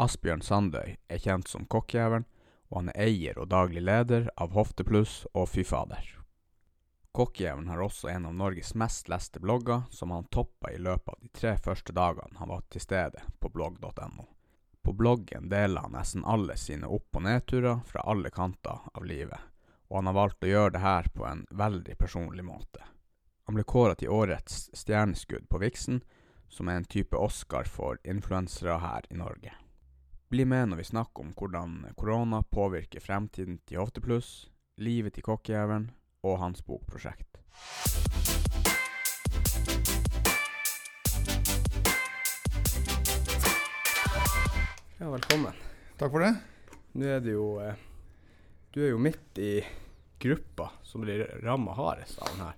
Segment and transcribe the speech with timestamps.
[0.00, 2.24] Asbjørn Sandøy er kjent som Kokkjævelen,
[2.70, 6.06] og han er eier og daglig leder av Hoftepluss og Fy fader.
[7.12, 11.20] Kokkjævelen har også en av Norges mest leste blogger, som han toppa i løpet av
[11.20, 14.24] de tre første dagene han var til stede på blogg.no.
[14.80, 19.40] På bloggen deler han nesten alle sine opp- og nedturer fra alle kanter av livet,
[19.90, 22.86] og han har valgt å gjøre det her på en veldig personlig måte.
[23.44, 26.00] Han ble kåra til årets stjerneskudd på Vixen,
[26.48, 29.52] som er en type Oscar for influensere her i Norge.
[30.30, 34.44] Bli med når vi snakker om hvordan korona påvirker fremtiden til Hoftepluss,
[34.78, 35.88] livet til kokkejævelen
[36.22, 37.40] og hans bokprosjekt.
[45.00, 45.58] Ja, velkommen.
[45.98, 46.30] Takk for det.
[46.94, 47.82] Nå er det jo eh,
[48.70, 49.64] Du er jo midt i
[50.22, 52.52] gruppa som blir ramma hardest av denne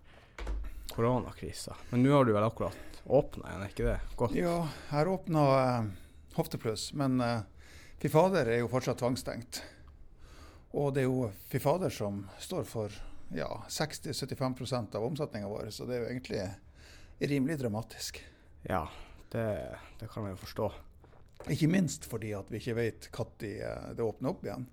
[0.93, 1.79] koronakrisa.
[1.89, 3.97] Men nå har du vel akkurat åpna igjen, er ikke det?
[4.21, 4.37] Godt.
[4.37, 4.59] Ja,
[4.93, 5.91] her åpna uh,
[6.37, 7.41] Hoftepluss, men uh,
[8.03, 9.61] Fy fader er jo fortsatt tvangstengt.
[10.75, 12.97] Og det er jo Fy fader som står for
[13.31, 16.41] ja, 60-75% av omsetninga vår, så det er jo egentlig
[17.31, 18.19] rimelig dramatisk.
[18.67, 18.89] Ja,
[19.31, 19.47] det,
[20.01, 20.69] det kan jeg jo forstå.
[21.55, 24.67] Ikke minst fordi at vi ikke vet når eh, det åpner opp igjen.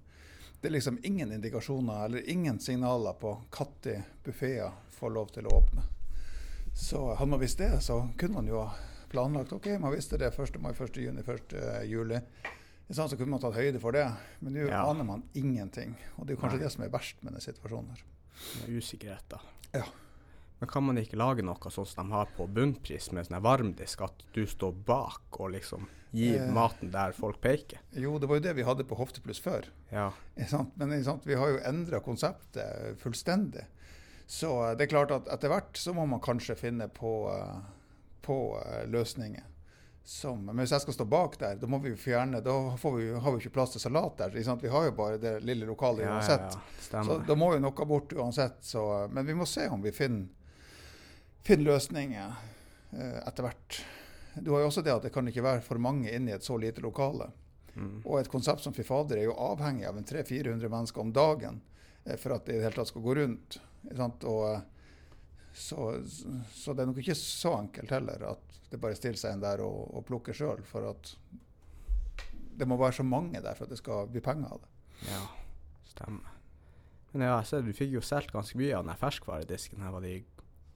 [0.58, 5.58] Det er liksom ingen indikasjoner eller ingen signaler på når buffeer får lov til å
[5.62, 5.86] åpne.
[6.74, 8.74] Så hadde man visst det, så kunne man jo ha
[9.14, 10.58] planlagt OK, man visste det 1.
[10.58, 10.98] mai, 1.
[10.98, 11.62] juni, 1.
[11.86, 12.26] juli.
[12.90, 14.08] Så kunne man tatt høyde for det,
[14.42, 14.82] men nå ja.
[14.90, 15.94] aner man ingenting.
[16.18, 16.66] Og det er kanskje Nei.
[16.66, 17.92] det som er verst med denne situasjonen.
[17.94, 18.06] her.
[18.66, 19.42] Usikkerhet, da.
[19.76, 19.86] Ja.
[20.60, 24.02] Men kan man ikke lage noe sånn som de har på bunnpris, med sånn varmdisk,
[24.04, 25.86] at du står bak og liksom
[26.18, 27.84] gir eh, maten der folk peker?
[27.94, 29.70] Jo, det var jo det vi hadde på Hoftepluss før.
[29.94, 30.10] Ja.
[30.82, 33.68] Men vi har jo endra konseptet fullstendig.
[34.26, 37.62] Så eh, det er klart at etter hvert så må man kanskje finne på, uh,
[38.26, 39.46] på uh, løsninger
[40.04, 43.10] som Men hvis jeg skal stå bak der, da må vi jo fjerne Da vi,
[43.14, 44.34] har vi ikke plass til salat der.
[44.34, 46.58] Vi har jo bare det lille lokalet ja, uansett.
[46.92, 47.04] Ja.
[47.04, 48.64] Så da må jo noe bort uansett.
[48.66, 48.84] Så,
[49.14, 50.26] men vi må se om vi finner,
[51.46, 52.34] finner løsninger
[52.98, 53.82] eh, etter hvert.
[54.40, 56.46] Du har jo også det at det kan ikke være for mange inne i et
[56.46, 57.30] så lite lokale.
[57.76, 58.02] Mm.
[58.06, 61.62] Og et konsept som Fy fader er jo avhengig av en 300-400 mennesker om dagen
[62.06, 63.60] eh, for at det i det hele tatt skal gå rundt.
[63.94, 64.79] Og, eh,
[65.54, 65.92] så,
[66.54, 69.64] så, det er nok ikke så enkelt heller at det bare stiller seg en der
[69.66, 70.62] og, og plukker sjøl.
[70.68, 71.14] For at
[72.60, 74.74] det må være så mange der for at det skal bli penger av det.
[75.10, 75.22] Ja,
[75.90, 76.36] stemmer.
[77.12, 80.12] Men ja, så du fikk jo solgt ganske mye av den ferskvaredisken her, var det
[80.20, 80.20] i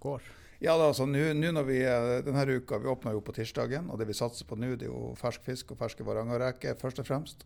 [0.01, 0.23] går?
[0.63, 3.99] Ja da, altså, nå når vi eh, denne uka, vi åpna jo på tirsdagen, og
[3.99, 7.09] det vi satser på nå, det er jo fersk fisk og ferske varangerreker først og
[7.09, 7.43] fremst.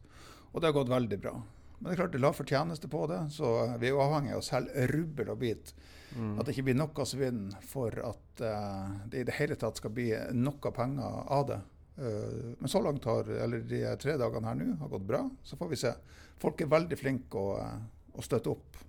[0.54, 1.34] Og det har gått veldig bra.
[1.80, 4.44] Men det er klart det la fortjeneste på det, så vi er jo avhengig av
[4.44, 5.74] å selge rubbel og bit.
[6.16, 6.40] Mm.
[6.40, 9.94] At det ikke blir noe svinn for at uh, det i det hele tatt skal
[9.94, 11.60] bli noe penger av det.
[11.98, 15.24] Uh, men så langt har eller de tre dagene her nå har gått bra.
[15.44, 15.94] Så får vi se.
[16.42, 18.80] Folk er veldig flinke å, uh, å støtte opp.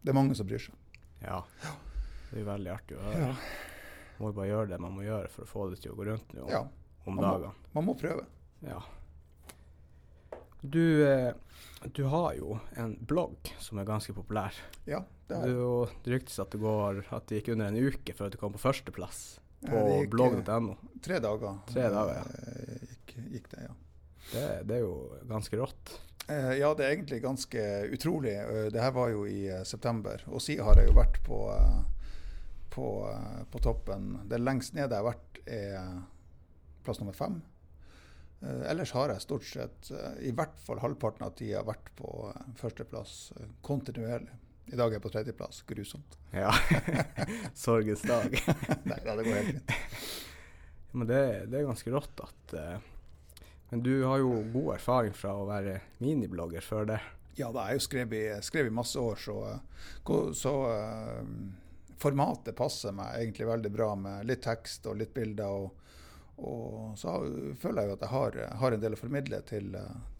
[0.00, 1.02] Det er mange som bryr seg.
[1.24, 1.42] Ja.
[2.28, 3.32] Det er veldig artig å høre.
[3.32, 3.34] Ja.
[4.18, 6.32] Må bare gjøre det man må gjøre for å få det til å gå rundt
[6.34, 6.64] nå ja.
[7.06, 7.52] om dagene.
[7.74, 8.24] Man må prøve.
[8.66, 8.80] Ja.
[10.62, 10.82] Du
[11.94, 14.56] du har jo en blogg som er ganske populær.
[14.88, 18.38] Ja, det er ryktes at det, går, at det gikk under en uke før du
[18.40, 19.22] kom på førsteplass
[19.64, 20.76] på ja, blogg.no.
[21.04, 21.58] Tre dager.
[21.68, 22.52] Tre dager, ja.
[22.52, 23.74] Eh, gikk, gikk det, ja.
[24.28, 24.94] Det, det, er jo
[25.28, 25.94] ganske rått.
[26.28, 27.64] Eh, ja, det er egentlig ganske
[27.96, 28.36] utrolig.
[28.38, 31.42] Eh, det her var jo i september, og siden har jeg jo vært på,
[32.76, 32.88] på,
[33.50, 34.14] på toppen.
[34.30, 36.02] Det lengst nede jeg har vært, er
[36.86, 37.40] plass nummer fem.
[38.40, 42.10] Eh, ellers har jeg stort sett, eh, i hvert fall halvparten av tida, vært på
[42.30, 43.32] eh, førsteplass
[43.66, 44.36] kontinuerlig.
[44.68, 45.62] I dag er jeg på tredjeplass.
[45.68, 46.18] Grusomt.
[46.34, 46.50] Ja.
[47.56, 48.34] Sorgens dag.
[48.88, 49.72] Nei det går helt fint.
[50.92, 52.76] Men det, det, er ganske rått at uh,
[53.70, 57.00] Men du har jo god erfaring fra å være miniblogger før det?
[57.38, 59.36] Ja, da er jeg jo skrevet, skrevet masse år, så,
[60.36, 61.20] så uh,
[62.02, 65.60] formatet passer meg egentlig veldig bra med litt tekst og litt bilder.
[65.64, 65.84] og
[66.38, 67.16] og så
[67.58, 69.72] føler jeg jo at jeg har, har en del å formidle til,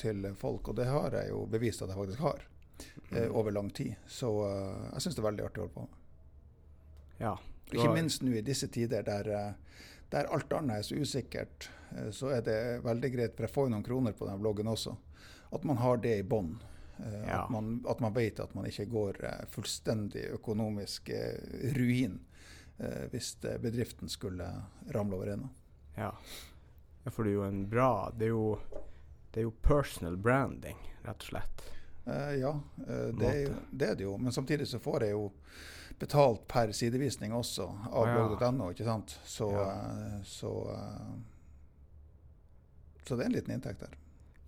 [0.02, 2.40] til, folk, og det har jeg jo bevist at jeg faktisk har
[3.10, 3.34] eh, mm.
[3.34, 3.94] over lang tid.
[4.06, 5.96] Så eh, jeg syns det er veldig artig å holde på med.
[7.18, 7.34] Ja,
[7.72, 9.82] Ikke minst nå i disse tider der, eh,
[10.12, 13.66] der alt annet er så usikkert, uh, så er det veldig greit, for jeg får
[13.66, 14.94] jo noen kroner på denne bloggen også,
[15.52, 16.54] at man har det i bånn.
[16.98, 17.42] Uh, ja.
[17.42, 19.20] At, man, at man vet at man ikke går
[19.52, 21.12] fullstendig økonomisk
[21.76, 22.20] ruin
[23.10, 24.46] hvis bedriften skulle
[24.94, 25.48] ramle over ende.
[25.96, 26.12] Ja.
[27.02, 27.10] ja.
[27.10, 28.52] For det er jo en bra Det er jo,
[29.34, 31.64] det er jo personal branding, rett og slett.
[32.08, 32.52] Uh, ja,
[32.88, 34.16] uh, det, er jo, det, er det jo.
[34.18, 35.28] Men samtidig så får jeg jo
[35.98, 39.18] betalt per sidevisning også av blogg.no, ikke sant.
[39.26, 39.68] Så, ja.
[39.68, 40.52] uh, så,
[43.04, 43.98] så, det er en liten inntekt der.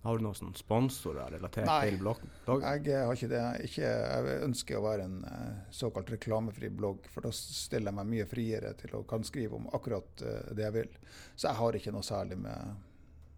[0.01, 1.81] Har du noen sponsorer relatert Nei.
[1.85, 2.29] til bloggen?
[2.47, 3.41] Jeg eh, har ikke det.
[3.67, 8.09] Ikke, jeg ønsker å være en eh, såkalt reklamefri blogg, for da stiller jeg meg
[8.09, 10.97] mye friere til å kan skrive om akkurat eh, det jeg vil.
[11.35, 12.87] Så jeg har ikke noe særlig med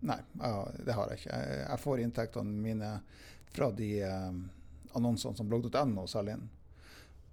[0.03, 1.35] Nei, jeg, det har jeg ikke.
[1.35, 2.87] Jeg, jeg får inntektene mine
[3.53, 4.33] fra de eh,
[4.97, 6.49] annonsene som blogg.no selger inn.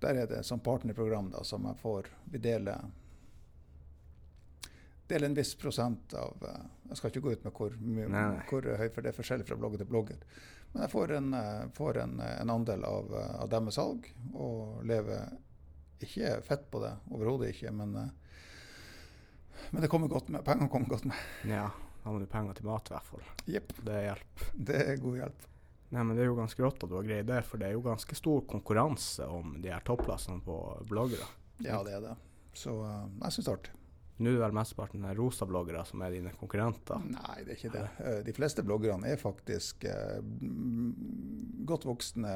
[0.00, 2.87] Der er det som partnerprogram da, som jeg får Vi deler
[5.11, 8.25] deler en viss prosent av eh, Jeg skal ikke gå ut med hvor, mye, Nei,
[8.37, 8.46] nei.
[8.49, 10.25] hvor høy, for det er forskjellig fra blogger til blogger.
[10.72, 13.12] Men jeg får en, eh, får en, en andel av,
[13.43, 15.34] av deres salg, og lever
[16.00, 17.72] ikke fett på det, overhodet ikke.
[17.76, 17.93] Men,
[19.70, 20.44] men det kommer godt med.
[20.46, 21.26] Pengene kommer godt med.
[21.50, 21.67] Ja,
[22.05, 23.26] da må du penger til mat i hvert fall.
[23.50, 23.75] Yep.
[23.84, 24.44] Det hjelp.
[24.70, 25.46] Det er god hjelp.
[25.90, 27.75] Nei, men Det er jo ganske rått at du har greid det, for det er
[27.75, 30.56] jo ganske stor konkurranse om de her topplassene på
[30.90, 31.26] bloggere.
[31.66, 32.16] Ja, det er det.
[32.54, 33.76] Så eh, jeg syns det er artig.
[34.20, 37.00] Nå er det vel mesteparten av rosa-bloggere som er dine konkurrenter.
[37.08, 37.84] Nei, det er ikke det.
[38.04, 40.19] Eh, De fleste bloggerne er faktisk eh,
[41.70, 42.32] godt voksne,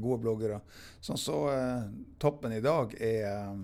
[0.00, 0.60] gode bloggere.
[1.04, 1.84] Sånn så eh,
[2.22, 3.60] toppen i dag er,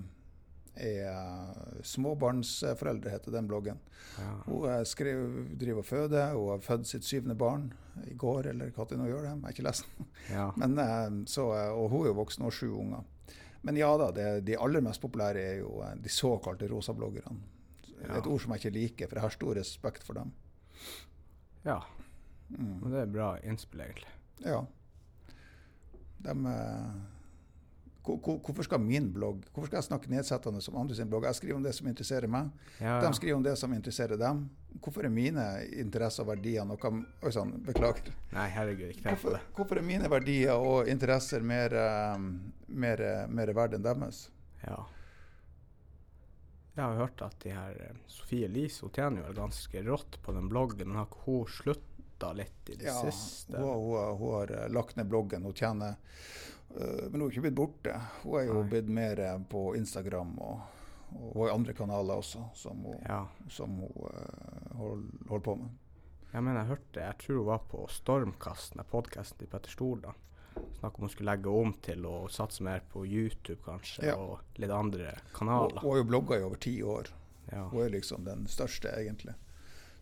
[0.76, 3.80] er eh, småbarnsforeldre, heter den bloggen.
[4.20, 4.34] Ja.
[4.44, 5.24] Hun eh, skrev,
[5.56, 7.70] driver og føder, hun har født sitt syvende barn
[8.10, 10.12] i går, eller hva til nå gjør det, jeg har ikke lest den.
[10.30, 10.46] ja.
[10.60, 13.10] Men, eh, så, eh, og hun er jo voksen og har sju unger.
[13.64, 17.50] Men ja da, det, de aller mest populære er jo eh, de såkalte rosabloggerne.
[17.94, 18.18] Ja.
[18.18, 20.32] Et ord som jeg ikke liker, for jeg har stor respekt for dem.
[21.64, 21.82] ja.
[22.54, 22.74] Mm.
[22.82, 24.10] Men det er bra innspill, egentlig.
[24.44, 24.58] Ja.
[26.26, 26.34] De
[28.04, 31.24] hvorfor skal min blogg Hvorfor skal jeg snakke nedsettende om andre sin blogg?
[31.24, 32.50] Jeg skriver om det som interesserer meg.
[32.80, 34.42] Ja, De skriver om det som interesserer dem.
[34.84, 36.90] Hvorfor er mine interesser og verdier noe
[37.24, 38.10] Oi sann, beklager.
[38.34, 39.54] Nei, herregud, ikke tenk på Hvorfor, det.
[39.56, 42.18] hvorfor er mine verdier og interesser mer, eh,
[42.68, 44.26] mer, eh, mer verdt enn deres?
[44.66, 44.82] Ja.
[46.74, 50.34] Jeg har hørt at de her eh, Sofie Elise hun tjener jo ganske rått på
[50.34, 53.54] den bloggen, men har ikke hun slutta litt i det Ja, siste?
[53.56, 55.46] hun, hun, hun har lagt ned bloggen.
[55.46, 55.94] Hun tjener
[56.74, 57.94] Men hun er ikke blitt borte.
[58.24, 58.68] Hun er jo Nei.
[58.72, 60.60] blitt mer eh, på Instagram og,
[61.14, 63.20] og hun andre kanaler også som hun, Ja.
[63.48, 65.70] som hun uh, holder, holder på med.
[66.34, 70.18] Jeg mener, jeg hørte Jeg tror hun var på Stormkasten, podkasten til Petter Stordalen.
[70.80, 74.14] Snakk om hun skulle legge om til å satse mer på YouTube, kanskje, Ja.
[74.16, 75.78] og litt andre kanaler.
[75.80, 77.08] hun har jo blogga i over ti år.
[77.52, 77.68] Ja.
[77.68, 79.34] Hun er liksom den største, egentlig.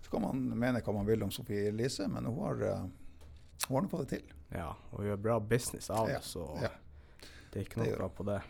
[0.02, 2.88] Så kan man mene hva man vil om Sofie Elise, men hun har, øh,
[3.68, 4.32] hun på det til.
[4.54, 4.72] ja.
[4.92, 6.68] Og gjør bra business av Ja, det, så ja.
[7.52, 8.40] det er ikke noe bra på det.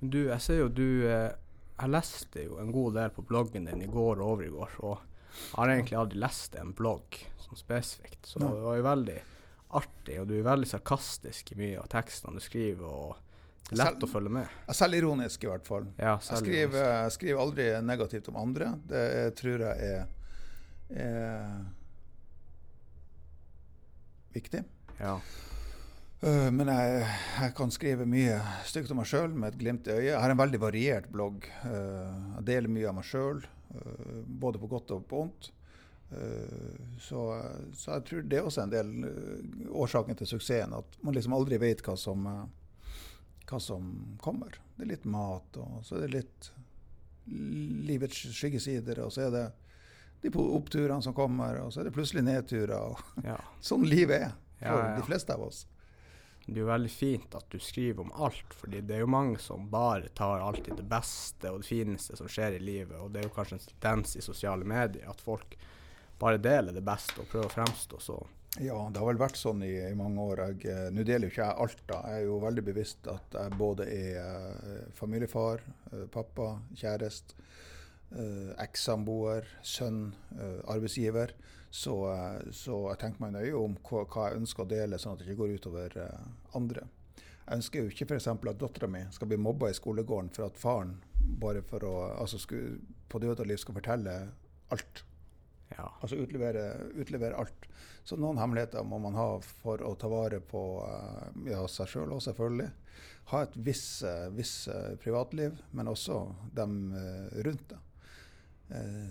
[0.00, 1.30] Men du, jeg ser jo du eh,
[1.78, 4.74] Jeg leste jo en god del på bloggen din i går og over i går,
[4.80, 4.98] og
[5.32, 8.50] jeg har egentlig aldri lest en blogg sånn spesifikt, så Nei.
[8.52, 9.18] det var jo veldig
[9.80, 13.16] artig, og du er veldig sarkastisk i mye av tekstene du skriver, og
[13.70, 14.48] det er lett Selv- å følge med.
[14.68, 15.86] Ja, Selvironisk, i hvert fall.
[15.96, 18.74] Ja, Jeg skriver, jeg skriver aldri negativt om andre.
[18.90, 20.06] Det jeg tror jeg er,
[20.90, 21.64] er
[24.34, 24.62] viktig.
[24.98, 25.16] Ja.
[26.22, 27.06] Øh, men jeg,
[27.40, 28.36] jeg kan skrive mye
[28.68, 30.10] stygt om meg sjøl med et glimt i øyet.
[30.12, 31.48] Jeg har en veldig variert blogg.
[31.66, 33.42] Øh, jeg deler mye av meg sjøl,
[34.42, 35.52] både på godt og på vondt.
[37.00, 37.20] Så,
[37.72, 38.90] så jeg tror det er også en del
[39.72, 40.74] årsaken til suksessen.
[40.76, 42.26] At man liksom aldri vet hva som,
[43.48, 43.86] hva som
[44.20, 44.58] kommer.
[44.76, 46.50] Det er litt mat, og så er det litt
[47.88, 49.46] livets skyggesider, og så er det
[50.22, 52.98] de oppturene som kommer, og så er det plutselig nedturer.
[53.26, 53.36] Ja.
[53.60, 54.32] sånn livet er
[54.62, 54.96] for Ja, ja.
[55.00, 55.64] de fleste av oss.
[56.46, 59.38] Det er jo veldig fint at du skriver om alt, fordi det er jo mange
[59.38, 63.20] som bare tar alltid det beste og det fineste som skjer i livet, og det
[63.22, 65.54] er jo kanskje en tendens i sosiale medier at folk
[66.18, 68.16] bare deler det beste og prøver å fremstå så
[68.60, 70.42] Ja, det har vel vært sånn i, i mange år.
[70.50, 72.02] Eh, Nå deler jo ikke jeg alt, da.
[72.10, 77.38] Jeg er jo veldig bevisst at jeg både er eh, familiefar, eh, pappa, kjæreste,
[78.62, 81.34] ekssamboer, sønn, eh, arbeidsgiver.
[81.72, 85.14] Så, eh, så jeg tenker meg nøye om hva, hva jeg ønsker å dele, sånn
[85.14, 86.26] at det ikke går utover eh,
[86.58, 86.84] andre.
[87.16, 88.26] Jeg ønsker jo ikke f.eks.
[88.28, 90.98] at dattera mi skal bli mobba i skolegården for at faren
[91.40, 92.76] bare for å, altså skulle,
[93.08, 94.16] på død og liv skal fortelle
[94.74, 95.04] alt.
[95.72, 95.86] ja.
[96.04, 96.66] Altså utlevere,
[97.00, 97.66] utlevere alt.
[98.04, 102.12] Så noen hemmeligheter må man ha for å ta vare på eh, ja, seg sjøl
[102.12, 102.68] òg, selvfølgelig.
[103.32, 104.04] Ha et visst
[104.36, 106.20] viss, eh, privatliv, men også
[106.52, 107.88] dem eh, rundt deg.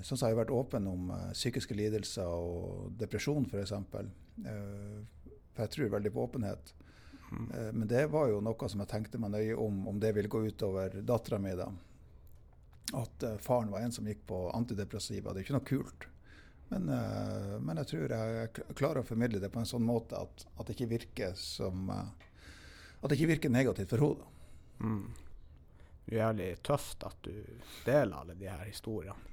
[0.02, 3.74] Sånn som jeg har vært åpen om eh, psykiske lidelser og depresjon, f.eks.
[4.42, 5.02] Uh,
[5.52, 6.74] for jeg tror veldig på åpenhet.
[7.32, 7.52] Mm.
[7.52, 10.32] Eh, men det var jo noe som jeg tenkte meg nøye om, om det ville
[10.32, 11.54] gå utover dattera mi.
[11.56, 11.70] da.
[12.98, 15.32] At eh, faren var en som gikk på antidepressiva.
[15.32, 16.08] Det er ikke noe kult.
[16.72, 20.46] Men, eh, men jeg tror jeg klarer å formidle det på en sånn måte at,
[20.56, 22.30] at det ikke virker som eh,
[23.02, 24.28] At det ikke virker negativt for henne.
[24.82, 25.06] Mm.
[26.06, 27.34] Det er jævlig tøft at du
[27.86, 29.31] deler alle de her historiene.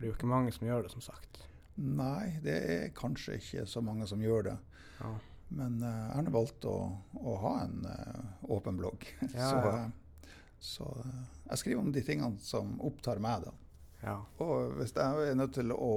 [0.00, 1.42] For det er jo ikke mange som gjør det, som sagt.
[1.76, 4.54] Nei, det er kanskje ikke så mange som gjør det.
[4.96, 5.10] Ja.
[5.58, 6.76] Men uh, jeg har valgt å,
[7.20, 9.04] å, ha en uh, åpen blogg.
[9.34, 9.74] Ja, så, ja.
[9.84, 13.52] uh, så jeg skriver om de tingene som opptar meg, da.
[14.00, 14.16] Ja.
[14.40, 15.92] Og hvis jeg er nødt til å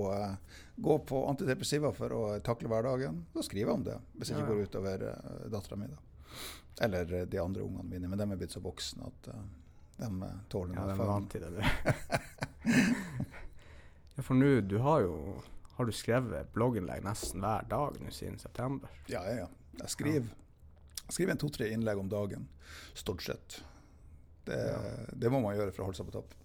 [0.84, 3.96] gå på antidepressiva for å takle hverdagen, så skriver jeg om det.
[4.18, 4.52] Hvis det ikke Ja, ja.
[4.52, 6.34] går utover uh, dattera mi, da.
[6.84, 8.12] Eller de andre ungene mine.
[8.12, 11.48] Men de er blitt så voksne at de tåler Ja, meg de er vant til
[11.48, 13.30] det, du.
[14.16, 15.18] ja, for nå, du har jo
[15.74, 18.90] Har du skrevet blogginnlegg nesten hver dag nå siden september?
[19.10, 19.48] Ja, ja, ja.
[19.80, 21.06] Jeg skriver, ja.
[21.10, 22.48] skriver en to-tre innlegg om dagen,
[22.94, 23.64] stort sett.
[24.46, 24.78] Det, Ja.
[25.18, 26.36] det må man gjøre for å holde seg på topp.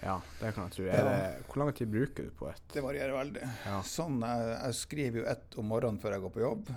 [0.00, 0.84] Ja, det kan jeg tro.
[0.86, 1.02] Ja.
[1.04, 3.44] Det, hvor lang tid bruker du på et Det varierer veldig.
[3.66, 3.80] Ja.
[3.84, 6.70] Sånn, jeg, jeg skriver jo ett om morgenen før jeg går på jobb.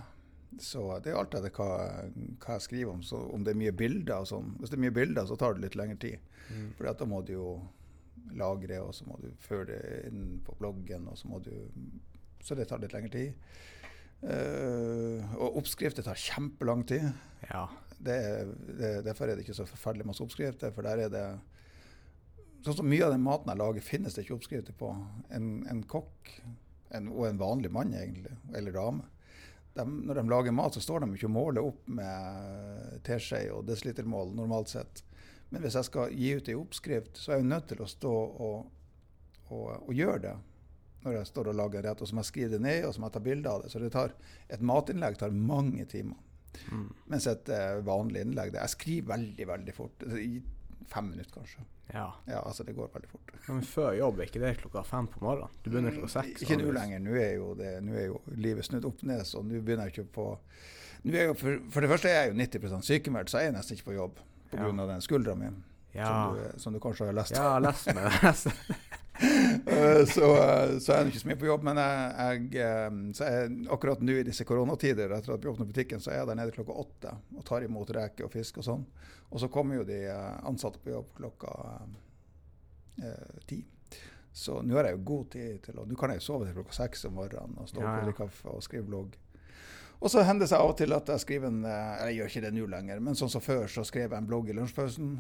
[0.60, 1.68] Så det er alt etter hva,
[2.44, 3.04] hva jeg skriver om.
[3.08, 4.50] Så om det er mye bilder og sånn.
[4.60, 6.20] Hvis det er mye bilder, så tar det litt lengre tid.
[6.52, 6.66] Mm.
[6.76, 7.46] For da må du jo
[8.38, 11.52] lagre, og så må du føre det inn på bloggen, og så må du
[12.42, 13.34] Så det tar litt lengre tid.
[14.22, 17.08] Uh, og oppskrifter tar kjempelang tid.
[17.50, 17.68] Ja.
[18.02, 21.26] Det, er- det, derfor er det ikke så forferdelig masse oppskrifter, for der er det
[22.62, 24.92] Sånn som Mye av den maten jeg lager, finnes det ikke oppskrifter på.
[25.34, 26.30] En, en kokk,
[26.94, 29.08] en, og en vanlig mann egentlig, eller dame,
[29.74, 33.66] de, når de lager mat, så står de ikke og måler opp med teskje og
[33.66, 35.02] desilitermål normalt sett.
[35.52, 38.12] Men hvis jeg skal gi ut ei oppskrift, så er jeg nødt til å stå
[38.12, 38.72] og,
[39.52, 40.36] og, og gjøre det.
[41.02, 43.02] Når jeg står og lager rett, og så må jeg skrive det ned og så
[43.02, 43.72] må jeg ta bilde av det.
[43.74, 44.14] Så det tar,
[44.48, 46.20] et matinnlegg tar mange timer.
[46.72, 46.88] Mm.
[47.12, 50.06] Mens et uh, vanlig innlegg det, Jeg skriver veldig, veldig fort.
[50.20, 50.42] I
[50.92, 51.64] fem minutter, kanskje.
[51.94, 52.08] ja.
[52.28, 53.36] Ja, altså Det går veldig fort.
[53.36, 55.60] Ja, Men før jobb, er ikke det klokka fem på morgenen?
[55.64, 56.44] Du begynner klokka seks?
[56.46, 57.04] Ikke nå lenger.
[57.04, 59.98] Nå er, jo det, nå er jo livet snudd opp ned, så nå begynner jeg
[59.98, 60.28] ikke på
[61.02, 63.56] nå er jo for, for det første er jeg jo 90% sykemeldt, så jeg er
[63.56, 64.20] nesten ikke på jobb
[64.52, 64.68] pga.
[64.68, 64.72] Ja.
[64.84, 65.50] av den skuldra mi,
[65.94, 66.08] Ja.
[66.08, 67.32] som, du, som du kanskje har lest.
[67.36, 68.56] ja, jeg har lest med det.
[69.22, 70.24] Eh, så,
[70.82, 71.66] jeg er ikke så mye på jobb.
[71.68, 75.68] Men jeg, jeg, eh, så jeg, akkurat nå i disse koronatider, etter at vi åpner
[75.70, 78.66] butikken, så er jeg der nede klokka åtte og tar imot reker og fisk og
[78.66, 78.86] sånn.
[79.30, 81.54] Og så kommer jo de eh, ansatte på jobb klokka
[83.04, 83.60] eh, ti.
[84.34, 86.56] Så nå har jeg jo god tid til å Nå kan jeg jo sove til
[86.56, 89.18] klokka seks om morgenen og stå Ja, opp og drikke kaffe og skrive blogg.
[90.02, 92.18] Og så hender det seg av og til at jeg skriver en eh, Eller jeg
[92.22, 94.56] gjør ikke det nå lenger, men sånn som før, så skrev jeg en blogg i
[94.58, 95.12] lunsjpausen.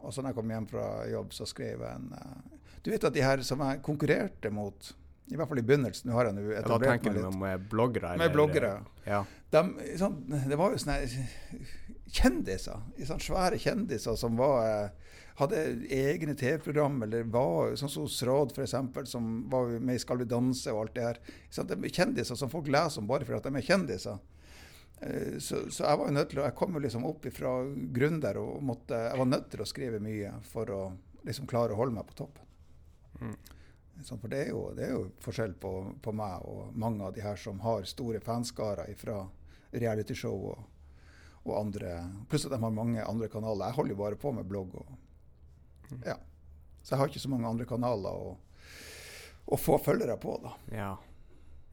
[0.00, 3.04] Og så når jeg kom hjem fra jobb, så skrev jeg en eh, Du vet
[3.04, 4.92] at de her som jeg konkurrerte mot,
[5.30, 7.38] i hvert fall i begynnelsen Nå har jeg nå Ja, Da Hva tenker du litt.
[7.42, 8.14] med bloggere?
[8.20, 8.72] Med bloggere.
[9.06, 9.24] Ja.
[9.52, 9.62] De,
[10.00, 10.16] sånn,
[10.48, 11.00] det var jo sånne
[12.16, 15.05] kjendiser, sånne svære kjendiser som var, eh,
[15.36, 15.62] hadde
[15.92, 20.72] egne TV-program, eller var sånn som Srad f.eks., som var med i Skal vi danse
[20.72, 21.20] og alt det her.
[21.52, 24.22] Sånn, det er kjendiser som folk leser om bare fordi at de er kjendiser.
[25.00, 27.52] Eh, Så, så jeg var jo nødt til å, jeg kom jo liksom opp fra
[27.68, 30.80] grunnen der og måtte, jeg var nødt til å skrive mye for å
[31.26, 32.42] liksom klare å holde meg på toppen.
[33.20, 33.36] Mm.
[34.04, 35.72] Sånn, for det er, jo, det er jo forskjell på,
[36.04, 39.22] på meg og mange av de her som har store fanskarer fra
[39.72, 40.66] realityshow og,
[41.46, 41.94] og andre.
[42.28, 43.70] Pluss at de har mange andre kanaler.
[43.70, 44.76] Jeg holder jo bare på med blogg.
[44.80, 44.92] og.
[46.04, 46.16] Ja.
[46.82, 48.32] Så jeg har ikke så mange andre kanaler å,
[49.46, 50.56] å få følgere på, da.
[50.74, 50.94] ja.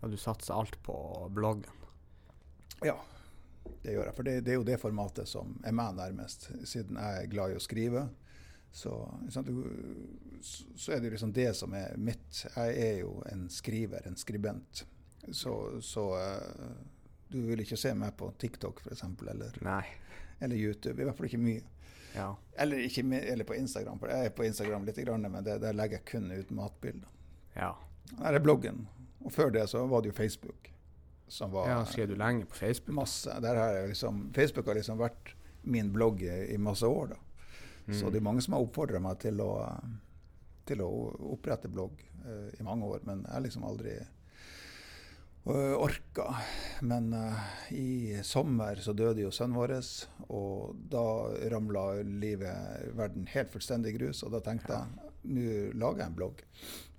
[0.04, 0.94] Og du satser alt på
[1.32, 1.84] bloggen?
[2.84, 2.98] Ja,
[3.86, 4.16] det gjør jeg.
[4.18, 7.54] For det, det er jo det formatet som er meg nærmest, siden jeg er glad
[7.54, 8.02] i å skrive.
[8.74, 8.92] Så,
[9.32, 9.40] så
[10.92, 12.42] er det jo liksom det som er mitt.
[12.56, 14.84] Jeg er jo en skriver, en skribent.
[15.32, 15.54] Så,
[15.86, 16.72] så eh,
[17.32, 19.84] du vil ikke se meg på TikTok f.eks., eller, Nei.
[20.44, 20.98] eller YouTube.
[21.00, 21.64] I hvert fall ikke mye.
[22.16, 22.36] Ja.
[22.58, 25.98] Eller, ikke, eller på Instagram, for jeg er på Instagram litt, men det, der legger
[26.00, 27.10] jeg kun ut matbilder.
[27.56, 27.72] Ja.
[28.20, 28.88] Der er bloggen.
[29.24, 30.70] Og før det så var det jo Facebook.
[31.28, 31.86] Som var ja.
[31.86, 32.94] Skrev du lenge på Facebook?
[32.96, 33.32] masse.
[33.32, 37.08] Har jeg liksom, Facebook har liksom vært min blogg i, masse år.
[37.08, 37.16] da.
[37.94, 38.12] Så Mm.
[38.12, 39.80] det er mange som har oppfordra meg til å,
[40.66, 40.90] til å
[41.34, 41.92] opprette blogg
[42.26, 43.98] uh, i mange år, men jeg har liksom aldri
[45.52, 46.36] orka.
[46.82, 49.76] Men eh, i sommer så døde jo sønnen vår,
[50.32, 51.04] og da
[51.52, 54.24] ramla livet verden helt fullstendig i grus.
[54.24, 55.44] Og da tenkte jeg nå
[55.80, 56.42] lager jeg en blogg,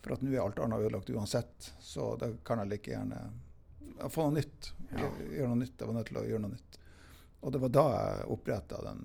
[0.04, 1.72] for at nå er alt annet ødelagt uansett.
[1.80, 3.20] Så da kan jeg like gjerne
[4.10, 4.72] få noe nytt.
[4.92, 5.78] Gjøre noe nytt.
[5.80, 6.78] Jeg var nødt til å gjøre noe nytt.
[7.44, 9.02] Og det var da jeg oppretta den,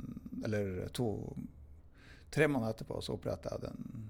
[0.48, 1.10] eller to
[2.30, 4.04] Tre måneder etterpå så oppretta jeg den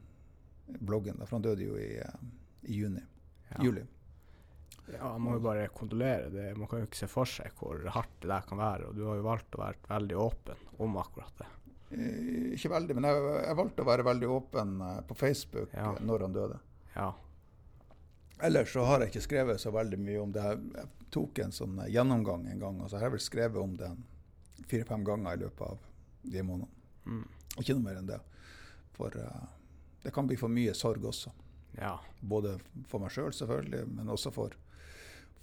[0.83, 2.17] bloggen, for han døde jo i, eh,
[2.67, 2.99] i juni.
[3.47, 3.61] Ja.
[3.63, 3.85] Juli.
[4.93, 6.29] Ja, man må jo bare kondolere.
[6.33, 8.89] Det, man kan jo ikke se for seg hvor hardt det der kan være.
[8.89, 11.49] Og du har jo valgt å være veldig åpen om akkurat det.
[11.91, 15.91] Eh, Ikke veldig, men jeg, jeg valgte å være veldig åpen eh, på Facebook Ja.
[15.93, 16.59] eh, når han døde.
[16.95, 17.09] Ja.
[18.41, 20.45] Ellers så har jeg ikke skrevet så veldig mye om det.
[20.79, 23.89] Jeg tok en sånn gjennomgang en gang, og så har jeg vel skrevet om det
[24.69, 25.81] fire-fem ganger i løpet av
[26.23, 26.85] de månedene.
[27.09, 27.25] Mm.
[27.59, 28.19] Ikke noe mer enn det.
[28.95, 29.43] For uh,
[30.05, 31.33] det kan bli for mye sorg også.
[31.79, 31.97] Ja.
[32.21, 32.55] Både
[32.87, 34.55] for meg sjøl, selv, selvfølgelig, men også for,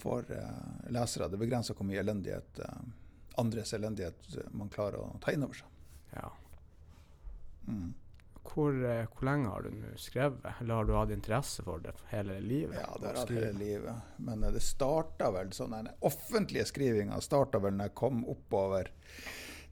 [0.02, 1.28] for uh, lesere.
[1.32, 5.86] Det begrenser hvor mye elendighet, uh, andres elendighet man klarer å ta inn over seg.
[6.16, 6.32] ja.
[7.66, 7.94] Mm.
[8.54, 11.92] Hvor, eh, hvor lenge har du nå skrevet, eller har du hatt interesse for det
[12.12, 12.78] hele livet?
[12.80, 14.12] Ja, det har jeg hele livet.
[14.16, 18.92] Men eh, det starta vel sånn Den offentlige skrivinga starta vel når jeg kom oppover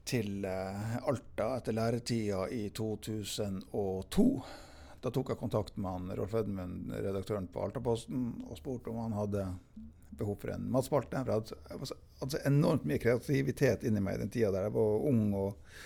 [0.04, 4.28] til eh, Alta etter læretida i 2002.
[5.04, 9.16] Da tok jeg kontakt med han, Rolf Edmund, redaktøren på Altaposten, og spurte om han
[9.16, 9.46] hadde
[10.18, 11.22] behov for en matspalte.
[11.24, 14.76] For jeg hadde, jeg hadde så enormt mye kreativitet inni meg den tida der jeg
[14.76, 15.76] var ung, og,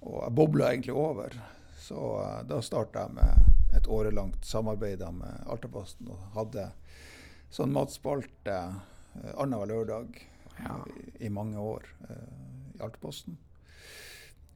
[0.00, 1.36] og jeg bobla egentlig over.
[1.80, 6.68] Så uh, da starta jeg med et årelangt samarbeid med Altaposten og hadde
[7.54, 10.20] sånn matspalte uh, annenhver lørdag
[10.60, 10.74] Ja.
[10.92, 13.38] i, i mange år uh, i Altaposten.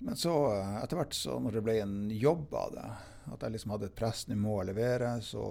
[0.04, 2.88] Men så eh, etter hvert så når det ble en jobb av det,
[3.32, 5.44] at jeg liksom hadde et press nå må jeg levere, så,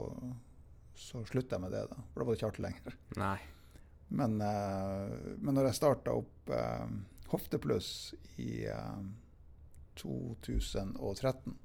[0.94, 1.86] så slutta jeg med det.
[1.90, 1.98] da.
[2.12, 2.98] For da var det ikke artig lenger.
[3.18, 3.38] Nei.
[4.14, 6.88] Men, eh, men når jeg starta opp eh,
[7.34, 9.00] Hoftepluss i eh,
[9.98, 11.58] 2013,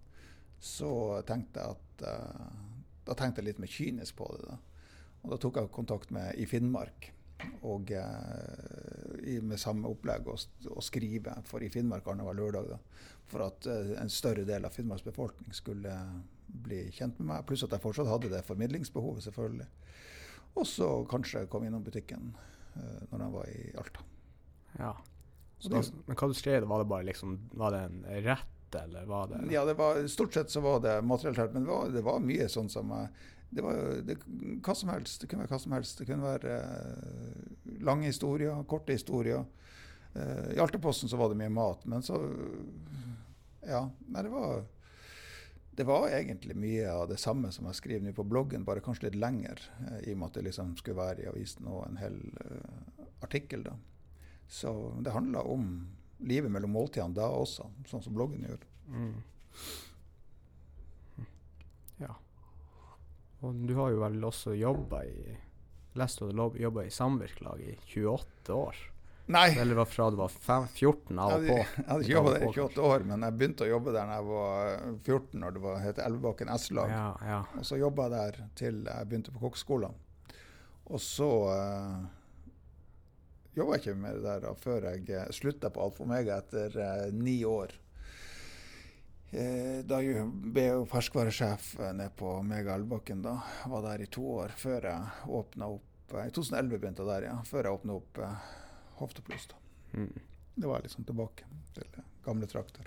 [0.59, 0.93] så
[1.29, 2.57] tenkte jeg at eh,
[3.09, 4.49] Da tenkte jeg litt mer kynisk på det.
[4.49, 4.59] da.
[5.25, 7.11] Og da tok jeg kontakt med i Finnmark.
[7.69, 12.73] Og eh, med samme opplegg å skrive for i Finnmark annenhver lørdag.
[12.75, 12.81] da.
[13.29, 15.95] For at eh, en større del av Finnmarks befolkning skulle
[16.49, 17.47] bli kjent med meg.
[17.49, 19.69] Pluss at jeg fortsatt hadde det formidlingsbehovet, selvfølgelig.
[20.59, 22.33] Og så kanskje kom innom butikken
[22.77, 24.05] uh, når jeg var i Alta.
[24.79, 24.93] Ja.
[25.63, 29.07] Da, det- men hva du skrev, var det bare liksom Var det en rett, eller
[29.11, 32.03] var det Ja, det var, stort sett så var det materielt, men det var, det
[32.07, 33.09] var mye sånn som eh,
[33.51, 34.19] det var det,
[34.63, 35.23] hva som helst.
[35.23, 35.99] Det kunne være hva som helst.
[35.99, 39.47] Det kunne være uh, lange historier, korte historier.
[40.13, 42.19] Uh, I Altaposten så var det mye mat, men så
[43.65, 43.87] Ja.
[44.07, 44.63] Nei, det var
[45.79, 49.07] det var egentlig mye av det samme som jeg skriver nå på bloggen, bare kanskje
[49.07, 49.61] litt lenger.
[49.87, 53.05] eh, I og med at det liksom skulle være i avisen og en hel uh,
[53.23, 53.63] artikkel.
[53.63, 53.77] da.
[54.51, 54.73] Så
[55.07, 55.69] det handla om
[56.19, 58.67] livet mellom måltidene da også, sånn som bloggen gjør.
[58.91, 59.15] Mm.
[62.03, 62.17] Ja.
[63.47, 65.37] Og du har jo vel også jobba i
[65.99, 68.77] Lest du hadde jobba i samvirkelag i 28 år?
[69.29, 69.49] Nei!
[69.61, 71.57] Eller var fra du var fem, 14 av og på?
[71.59, 74.19] jeg hadde ikke jobba der i 28 år, men jeg begynte å jobbe der da
[74.19, 76.93] jeg var 14, når det var, het Elvebakken S-lag.
[76.95, 77.41] Ja, ja.
[77.61, 79.99] Og så jobba jeg der til jeg begynte på kokkeskolen.
[80.89, 82.07] Og så uh,
[83.59, 87.13] jobba jeg ikke mer der da, før jeg uh, slutta på Alfa Omega etter uh,
[87.13, 87.77] ni år.
[89.31, 93.21] Eh, da ble jeg jo ferskvaresjef eh, nede på Mega Elvebakken.
[93.23, 93.37] da.
[93.69, 97.27] Var der i to år før jeg åpna opp eh, I 2011 begynte jeg der,
[97.29, 97.35] ja.
[97.45, 98.23] Før jeg åpna opp
[98.99, 99.47] Hoftepluss.
[99.51, 99.57] da.
[99.99, 100.13] Mm.
[100.55, 102.87] Det var liksom tilbake til eh, gamle trakter.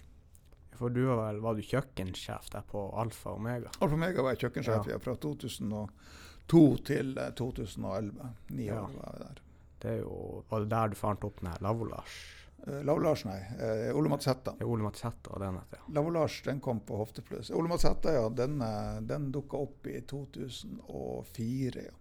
[0.75, 3.69] For du var vel var du kjøkkensjef der på Alfa Omega?
[3.81, 4.97] Alfa Omega var jeg kjøkkensjef Ja.
[4.99, 8.29] fra 2002 til eh, 2011.
[8.49, 8.81] Ni Ja.
[8.81, 9.41] år var jeg der.
[9.81, 12.37] Det er jo, Var det der du fant opp den her Lavolage?
[12.67, 13.39] Uh, Lars, nei.
[13.57, 14.51] Uh, Ole Mats Hetta.
[14.53, 15.93] Det er Ole Matsetta den heter, ja.
[15.95, 17.49] Lavolage den kom på Hoftepluss.
[17.57, 21.81] Ole Mats Hetta, ja, den, eh, den dukka opp i 2004.
[21.85, 21.91] ja.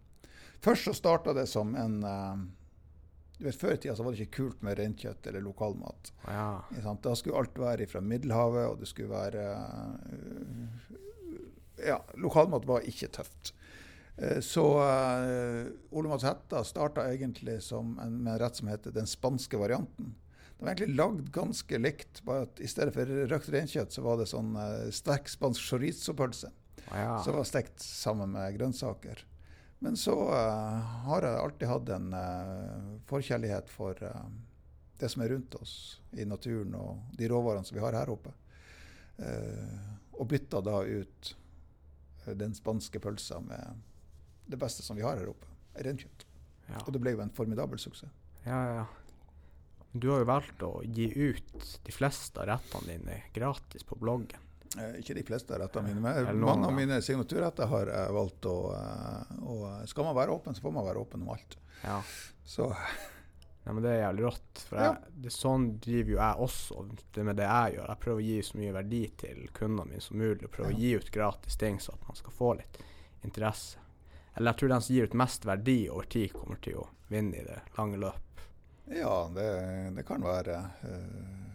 [0.61, 2.37] Først så starta det som en eh,
[3.40, 6.12] du vet, Før i tida så var det ikke kult med reinkjøtt eller lokalmat.
[6.29, 6.61] Ja.
[7.00, 9.46] Da skulle alt være fra Middelhavet, og det skulle være
[10.12, 10.98] eh,
[11.88, 13.55] Ja, lokalmat var ikke tøft.
[14.20, 18.92] Eh, Så uh, Ole Mats Hætta starta egentlig som en, med en rett som heter
[18.92, 20.12] den spanske varianten.
[20.50, 24.20] Det var egentlig lagd ganske likt, bare at i stedet for røkt reinkjøtt, så var
[24.20, 26.53] det sånn eh, sterk spansk chorizo-pølse.
[26.90, 27.20] Ja.
[27.24, 29.24] Som var stekt sammen med grønnsaker.
[29.82, 34.26] Men så uh, har jeg alltid hatt en uh, forkjærlighet for uh,
[35.00, 35.74] det som er rundt oss
[36.12, 38.34] i naturen og de råvarene som vi har her oppe.
[40.16, 41.30] Og bytta da ut
[42.40, 43.80] den spanske pølsa med
[44.48, 46.24] det beste som vi har her oppe, reinkjøtt.
[46.68, 46.80] ja.
[46.84, 48.12] Og det ble jo en formidabel suksess.
[48.44, 48.84] Ja, ja.
[49.92, 54.49] Du har jo valgt å gi ut de fleste av rettene dine gratis på bloggen.
[54.78, 58.52] Eh, ikke de fleste rettene mine, men mange av mine signaturretter har jeg valgt å,
[59.42, 61.56] og Skal man være åpen, så får man være åpen om alt.
[61.83, 62.02] Ja.
[62.46, 62.68] Så
[63.61, 64.59] Nei, men Det er jævlig rått.
[64.70, 64.92] For Ja.
[65.12, 67.88] det, sånn driver jo jeg også det med det jeg gjør.
[67.88, 70.44] Jeg prøver å gi så mye verdi til kundene mine som mulig.
[70.44, 70.76] og Prøver Ja.
[70.76, 72.78] å gi ut gratis ting så at man skal få litt
[73.22, 73.76] interesse.
[74.37, 77.35] Eller jeg tror den som gir ut mest verdi over tid, kommer til å vinne
[77.37, 78.40] i det lange løp.
[78.88, 80.56] Ja, det, det kan være.
[80.83, 81.49] eh,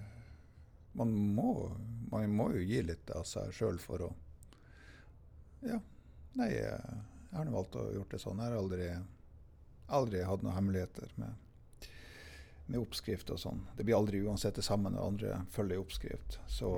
[0.95, 1.71] man, må,
[2.11, 4.13] man må jo gi litt av seg sjøl for å
[5.65, 5.79] Ja.
[6.35, 6.95] Nei, jeg
[7.31, 8.41] har nå valgt å gjort det sånn.
[8.43, 8.89] Jeg har aldri,
[9.87, 11.87] aldri hatt noen hemmeligheter med,
[12.67, 13.61] med oppskrift og sånn.
[13.77, 16.37] Det blir aldri uansett det samme når andre følger oppskrift.
[16.51, 16.73] Så,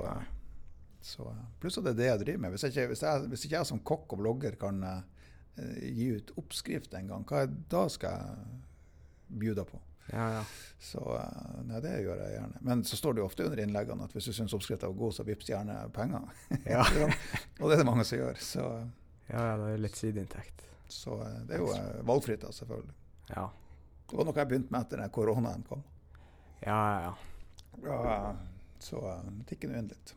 [1.01, 2.53] så Pluss at det er det jeg driver med.
[2.53, 6.33] Hvis, ikke, hvis, jeg, hvis ikke jeg som kokk og blogger kan, eh, gi ut
[6.37, 9.81] oppskrift en gang, hva da skal jeg bjuda på?
[10.11, 10.43] Ja, ja.
[10.79, 12.61] Så eh, nei, det gjør jeg gjerne.
[12.61, 15.15] Men så står det jo ofte under innleggene at hvis du syns oppskrifta var god,
[15.17, 16.27] så vips gjerne penger.
[16.75, 16.83] Ja.
[17.59, 18.41] og det er det mange som gjør.
[18.41, 18.65] Så,
[19.27, 20.67] ja, ja, det er litt sideinntekt.
[20.87, 22.95] så eh, det er jo eh, valgfritt, da, selvfølgelig.
[23.33, 23.47] Ja.
[24.07, 25.81] Det var noe jeg begynte med etter den koronaen kom.
[26.61, 27.15] Ja, ja, ja.
[27.83, 28.35] Ja,
[28.81, 30.13] så uh, tikker nå inn litt.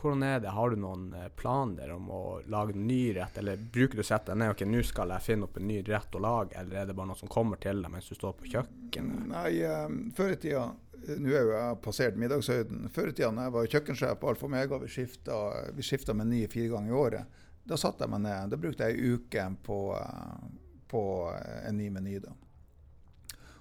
[0.00, 0.52] Hvordan er det?
[0.56, 4.06] Har du noen plan planer om å lage en ny rett, eller bruker du å
[4.06, 6.80] sette deg ned ok, nå skal jeg finne opp en ny rett å lage, eller
[6.80, 9.26] er det bare noe som kommer til deg mens du står på kjøkkenet?
[9.32, 12.90] Nei, um, før i tida Nå er jo jeg passert middagshøyden.
[12.92, 15.36] Før i tida da jeg var kjøkkensjef på Alfa Mega, vi skifta,
[15.72, 17.38] vi skifta meny fire ganger i året.
[17.64, 18.52] Da satte jeg meg ned.
[18.52, 20.44] Da brukte jeg ei uke på, eh,
[20.92, 22.18] på en ny meny.
[22.20, 22.34] da.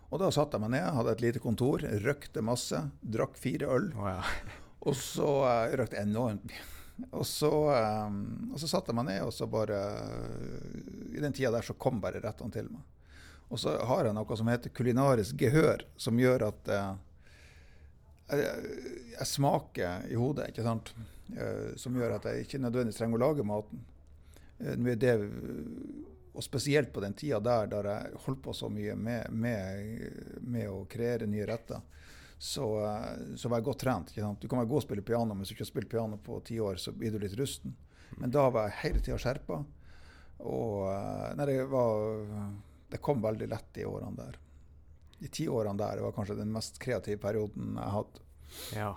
[0.10, 3.88] Og da satte jeg meg ned, hadde et lite kontor, røkte masse, drakk fire øl.
[3.96, 4.20] Oh, ja.
[4.88, 6.68] Og så uh, røkte enormt mye.
[7.16, 11.36] Og så, um, og så satte jeg meg ned, og så bare uh, I den
[11.36, 12.84] tida der så kom bare rettene til meg.
[13.50, 16.92] Og så har jeg noe som heter kulinarisk gehør, som gjør at uh,
[18.30, 18.76] jeg,
[19.16, 20.94] jeg, smaker i hodet, ikke sant.
[21.34, 23.84] Uh, som gjør at jeg ikke nødvendigvis trenger å lage maten.
[24.60, 25.16] Uh, det,
[26.30, 30.04] og spesielt på den tida der der jeg holdt på så mye med, med,
[30.46, 31.82] med å kreere nye retter
[32.42, 32.66] så,
[33.36, 34.14] så, var jeg godt trent.
[34.16, 36.38] Du kan være god å spille piano, men hvis du ikke har spilt piano på
[36.48, 37.74] ti år, så blir du litt rusten.
[38.16, 39.58] Men da var jeg hele tida skjerpa.
[40.48, 42.16] Og nei, det, var,
[42.94, 44.40] det kom veldig lett de årene der.
[45.20, 48.24] De ti årene der var kanskje den mest kreative perioden jeg hadde.
[48.78, 48.94] Ja.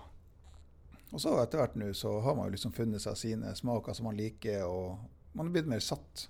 [1.11, 4.07] Og så etter hvert nå så har man jo liksom funnet seg sine smaker som
[4.07, 6.29] man liker, og man har blitt mer satt.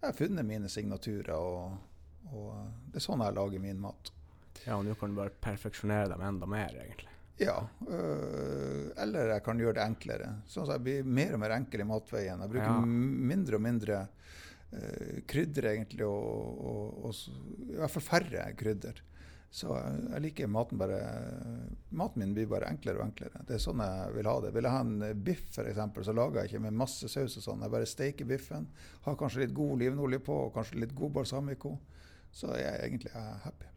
[0.00, 4.10] Jeg har funnet mine signaturer, og, og det er sånn jeg lager min mat.
[4.66, 7.08] Ja, og nå kan du bare perfeksjonere dem enda mer, egentlig.
[7.38, 10.30] Ja, øh, eller jeg kan gjøre det enklere.
[10.50, 12.40] Sånn at jeg blir mer og mer enkel i matveien.
[12.42, 12.80] Jeg bruker Ja.
[13.32, 13.98] mindre og mindre
[14.72, 18.98] øh, krydder, egentlig, og, og, og i hvert fall færre krydder.
[19.50, 20.98] Så jeg, jeg liker maten bare
[21.96, 23.40] Maten min blir bare enklere og enklere.
[23.48, 24.50] Det er sånn jeg vil ha det.
[24.58, 27.62] Vil jeg ha en biff, f.eks., så lager jeg ikke med masse saus og sånn.
[27.64, 28.66] Jeg bare steker biffen,
[29.06, 31.78] har kanskje litt god olivenolje på, og kanskje litt god balsamico.
[32.34, 33.70] Så jeg egentlig er happy.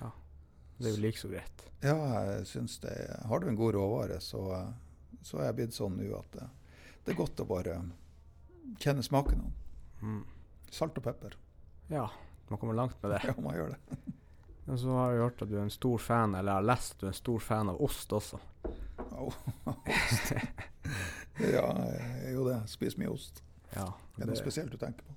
[0.00, 0.10] Ja.
[0.78, 1.62] Det er jo like så greit.
[1.84, 2.92] Ja, jeg syns det.
[3.28, 4.42] Har du en god råvare, så,
[5.24, 6.48] så er jeg blitt sånn nå at det,
[7.04, 7.78] det er godt å bare
[8.82, 9.54] kjenne smaken av.
[10.02, 10.22] Mm.
[10.72, 11.36] Salt og pepper.
[11.92, 12.08] Ja,
[12.50, 13.22] man kommer langt med det.
[13.24, 13.98] Ja, man gjør det.
[14.66, 16.96] Og så har jeg hørt at du er en stor fan, eller jeg har lest
[16.96, 18.40] at du er en stor fan av ost også.
[19.14, 19.28] Au.
[21.38, 22.56] ja, jeg er jo det.
[22.72, 23.44] Spiser mye ost.
[23.76, 25.14] Ja, Er det noe spesielt du tenker på?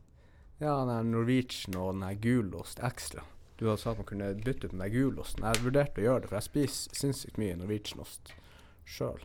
[0.60, 3.24] ja den Norwegian og den her gulost ekstra.
[3.60, 5.44] Du hadde sagt man kunne bytte ut den der gulosten.
[5.44, 8.32] Jeg vurderte å gjøre det, for jeg spiser sinnssykt mye Norwegian-ost
[8.88, 9.20] sjøl.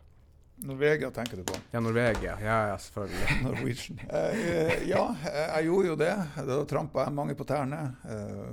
[0.64, 1.56] Norvegia tenker du på?
[1.72, 2.36] Ja, Norvegia.
[2.42, 3.36] Ja, ja, selvfølgelig.
[3.46, 4.02] Norwegian.
[4.08, 6.12] Eh, ja, jeg gjorde jo det.
[6.50, 7.80] Da trampa jeg mange på tærne.
[8.06, 8.52] Eh,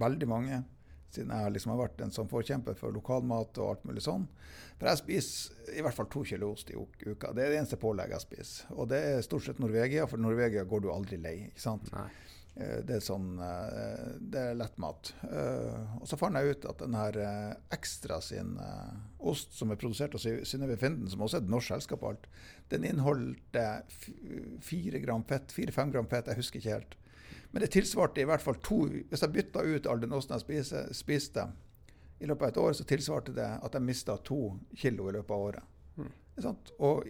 [0.00, 0.62] veldig mange.
[1.12, 4.24] Siden jeg liksom har vært en sånn forkjemper for lokalmat og alt mulig sånn.
[4.76, 7.32] For jeg spiser i hvert fall to kilo ost i uka.
[7.32, 8.72] Det er det eneste pålegget jeg spiser.
[8.76, 11.36] Og det er stort sett Norvegia, for Norvegia går du aldri lei.
[11.50, 11.92] ikke sant?
[11.96, 12.08] Nei.
[12.56, 15.10] Eh, Det er sånn eh, Det er lettmat.
[15.28, 17.18] Eh, Og så fant jeg ut at den her
[17.74, 18.54] Ekstra sin
[19.20, 22.14] ost, som er produsert av Sy- Synnøve Finden, som også er et norsk selskap og
[22.14, 22.26] alt,
[22.72, 23.82] den inneholdt eh,
[24.64, 26.96] fire gram fett, fire-fem gram fett, jeg husker ikke helt.
[27.52, 30.44] Men det tilsvarte i hvert fall to Hvis jeg bytta ut all den osten jeg
[30.44, 31.46] spiste, spiste
[32.20, 34.38] i løpet av et år, så tilsvarte det at jeg mista to
[34.74, 35.62] kilo i løpet av året.
[35.96, 36.10] Mm.
[36.80, 37.04] Og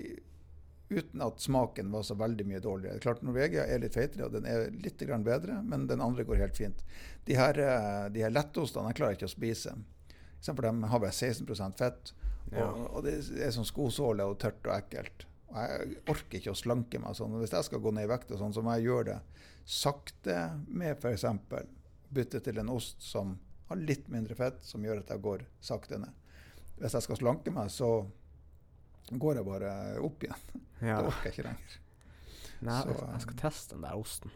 [0.88, 3.00] uten at smaken var så veldig mye dårligere.
[3.02, 6.36] Klart Norvegia er litt feitere, og den er litt grann bedre, men den andre går
[6.44, 6.84] helt fint.
[7.26, 9.74] De her, eh, de her lettostene jeg klarer ikke å spise.
[10.46, 12.12] For de har bare 16% fett,
[12.52, 12.68] Ja.
[12.70, 15.24] og, og det er sånn skosåle og tørt og ekkelt.
[15.50, 17.34] Og jeg orker ikke å slanke meg sånn.
[17.40, 19.18] Hvis jeg skal gå ned i vekt, og sånn, så må jeg gjøre det
[19.66, 20.36] sakte
[20.68, 21.24] med f.eks.
[22.14, 23.32] bytte til en ost som
[23.66, 26.12] har litt mindre fett, som gjør at jeg går sakte ned.
[26.78, 28.06] Hvis jeg skal slanke meg, så
[29.12, 29.70] går jeg bare
[30.02, 30.42] opp igjen.
[30.80, 30.96] Ja.
[31.00, 31.76] Det orker jeg ikke lenger.
[32.66, 34.32] Nei, Så, jeg skal teste den der osten.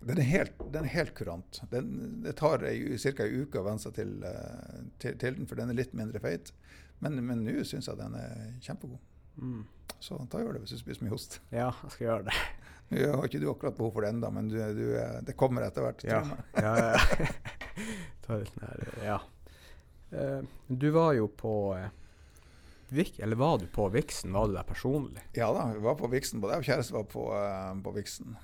[0.00, 1.60] Den er helt, den er helt kurant.
[1.70, 1.90] Den,
[2.24, 2.66] det tar ca.
[3.26, 6.22] ei uke å venne seg til, eh, til, til den, for den er litt mindre
[6.24, 6.52] feit.
[7.04, 8.98] Men men nå syns jeg den er kjempegod.
[9.40, 9.62] Mm.
[10.00, 11.38] Så ta gjør det hvis du spiser mye ost.
[11.52, 12.38] Ja, jeg skal gjøre det.
[12.90, 15.62] Nå har ikke du akkurat behov for det ennå, men du, du, er- det kommer
[15.68, 16.02] etter hvert.
[16.08, 16.22] Ja.
[16.58, 17.28] ja, ja.
[18.24, 19.18] Ta litt nær, ja.
[20.10, 21.86] Eh, du var jo på eh,
[22.92, 24.32] Eller var du på Vixen?
[24.32, 25.22] Var du der personlig?
[25.32, 26.40] ja da, vi var på Vixen.
[26.40, 28.38] Både jeg og kjæresten var på, uh, på Vixen.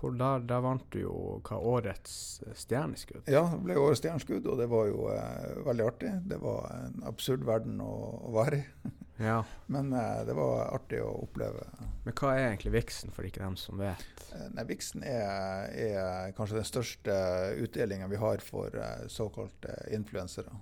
[0.00, 2.14] Hvor der, der vant du jo hva årets
[2.46, 3.26] eh, stjerneskudd.
[3.28, 6.14] Ja, det ble årets stjerneskudd, og det var jo uh, veldig artig.
[6.30, 7.92] Det var en absurd verden å,
[8.30, 8.64] å være i.
[9.20, 9.42] Ja.
[9.68, 11.66] Men uh, det var artig å oppleve
[12.06, 14.22] Men hva er egentlig viksen, for ikke dem som vet?
[14.54, 17.16] Nei, Vixen er, er, kanskje den største
[17.60, 18.72] utdelinga vi har for
[19.12, 20.56] såkalte influensere.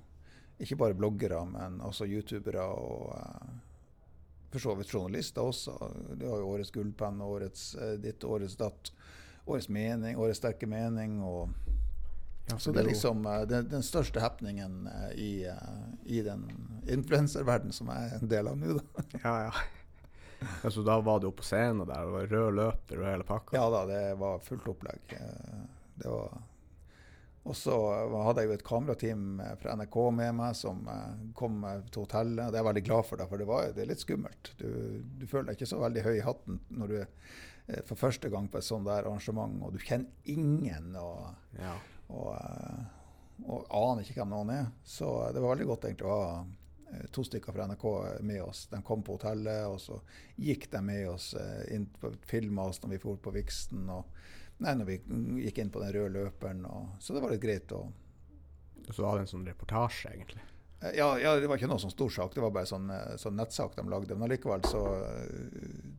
[0.59, 3.57] Ikke bare bloggere, men også youtubere og uh,
[4.53, 5.77] for så vidt journalister også.
[6.19, 8.93] De har jo Årets gullpenn, årets uh, ditt, årets datt,
[9.47, 11.21] årets mening, årets sterke mening.
[11.23, 11.49] og
[12.49, 14.87] ja, så det er liksom den, den største happeningen
[15.21, 15.45] i,
[16.09, 16.47] i den
[16.89, 18.79] influenserverdenen som jeg er en del av nå.
[18.79, 19.05] da.
[19.27, 19.67] ja, ja.
[20.63, 23.27] Ja, så da var du oppe på scenen der, og var rød løper og hele
[23.27, 23.57] pakka?
[23.59, 25.15] Ja da, det var fullt opplegg.
[25.19, 25.63] Eh,
[25.99, 26.37] det var
[27.49, 27.75] og så
[28.27, 29.25] hadde jeg jo et kamerateam
[29.61, 32.45] fra NRK med meg som eh, kom til hotellet.
[32.45, 34.53] og Det er jeg veldig glad for, det, for det, var, det er litt skummelt.
[34.61, 34.69] Du,
[35.21, 38.31] du, føler deg ikke så veldig høy i hatten når du er eh, for første
[38.33, 40.95] gang på et sånt der arrangement, og du kjenner ingen.
[41.01, 41.75] Og, ja.
[42.13, 42.31] og,
[43.47, 44.73] og, aner ikke hvem noen er.
[44.85, 46.33] Så det var veldig godt egentlig å ha
[46.93, 47.85] Eh, to stykker fra NRK
[48.21, 48.67] med oss.
[48.67, 50.01] De kom på hotellet, og så
[50.37, 53.89] gikk de med oss eh, inn på filma oss når vi for på Viksten.
[53.93, 54.09] Og,
[54.65, 55.01] nei, når vi
[55.47, 56.63] gikk inn på den røde løperen.
[56.69, 57.87] Og, så det var litt greit å
[58.89, 60.41] Så var det en sånn reportasje, egentlig?
[60.81, 62.35] Eh, ja, ja, det var ikke noe sånn stor sak.
[62.35, 62.89] Det var bare sånn,
[63.21, 64.15] sånn nettsak de lagde.
[64.15, 64.83] Men allikevel så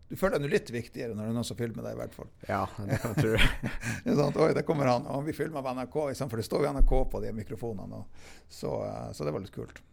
[0.09, 2.31] Du føler deg litt viktigere når det er noen som filmer deg, i hvert fall.
[2.47, 3.69] Ja, det kan jeg tro.
[4.05, 5.07] det er sånn, Oi, der kommer han.
[5.13, 8.03] Og vi filmer på NRK, for det står jo NRK på de mikrofonene.
[8.47, 8.73] Så,
[9.13, 9.83] så, det var litt kult.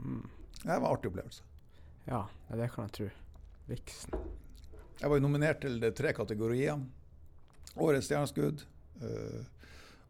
[0.00, 0.22] Mm.
[0.60, 1.46] Det var en artig opplevelse.
[2.10, 2.24] Ja,
[2.56, 3.10] det kan jeg tro.
[3.70, 4.22] Viksen.
[5.00, 6.80] Jeg var jo nominert til tre kategorier.
[7.76, 8.64] Årets stjerneskudd,
[9.02, 9.40] uh,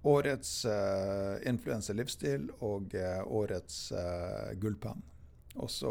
[0.09, 5.03] årets uh, influenserlivsstil og uh, årets uh, gullpenn.
[5.61, 5.91] Og så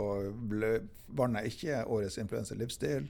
[1.13, 3.09] vant jeg ikke årets influenselivsstil.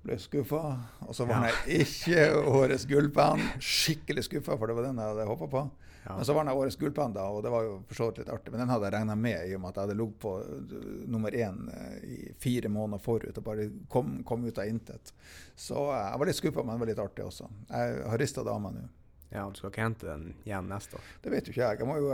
[0.00, 0.64] Ble skuffa.
[1.04, 3.44] Og så vant jeg ikke årets gullpenn.
[3.60, 5.64] Skikkelig skuffa, for det var den jeg hadde håpa på.
[6.04, 6.16] Ja.
[6.16, 8.52] Men så var den årets gullpanda, og det var jo for så vidt litt artig.
[8.52, 10.78] Men den hadde jeg regna med, i og med at jeg hadde ligget på uh,
[11.12, 15.12] nummer én uh, i fire måneder forut og bare kom, kom ut av intet.
[15.54, 17.50] Så uh, jeg var litt skuffa, men det var litt artig også.
[17.68, 18.86] Jeg har rista det av meg nå.
[19.30, 21.10] Ja, Du skal ikke hente den igjen neste år?
[21.22, 21.78] Det vet jo ikke jeg.
[21.78, 22.08] jeg må jo,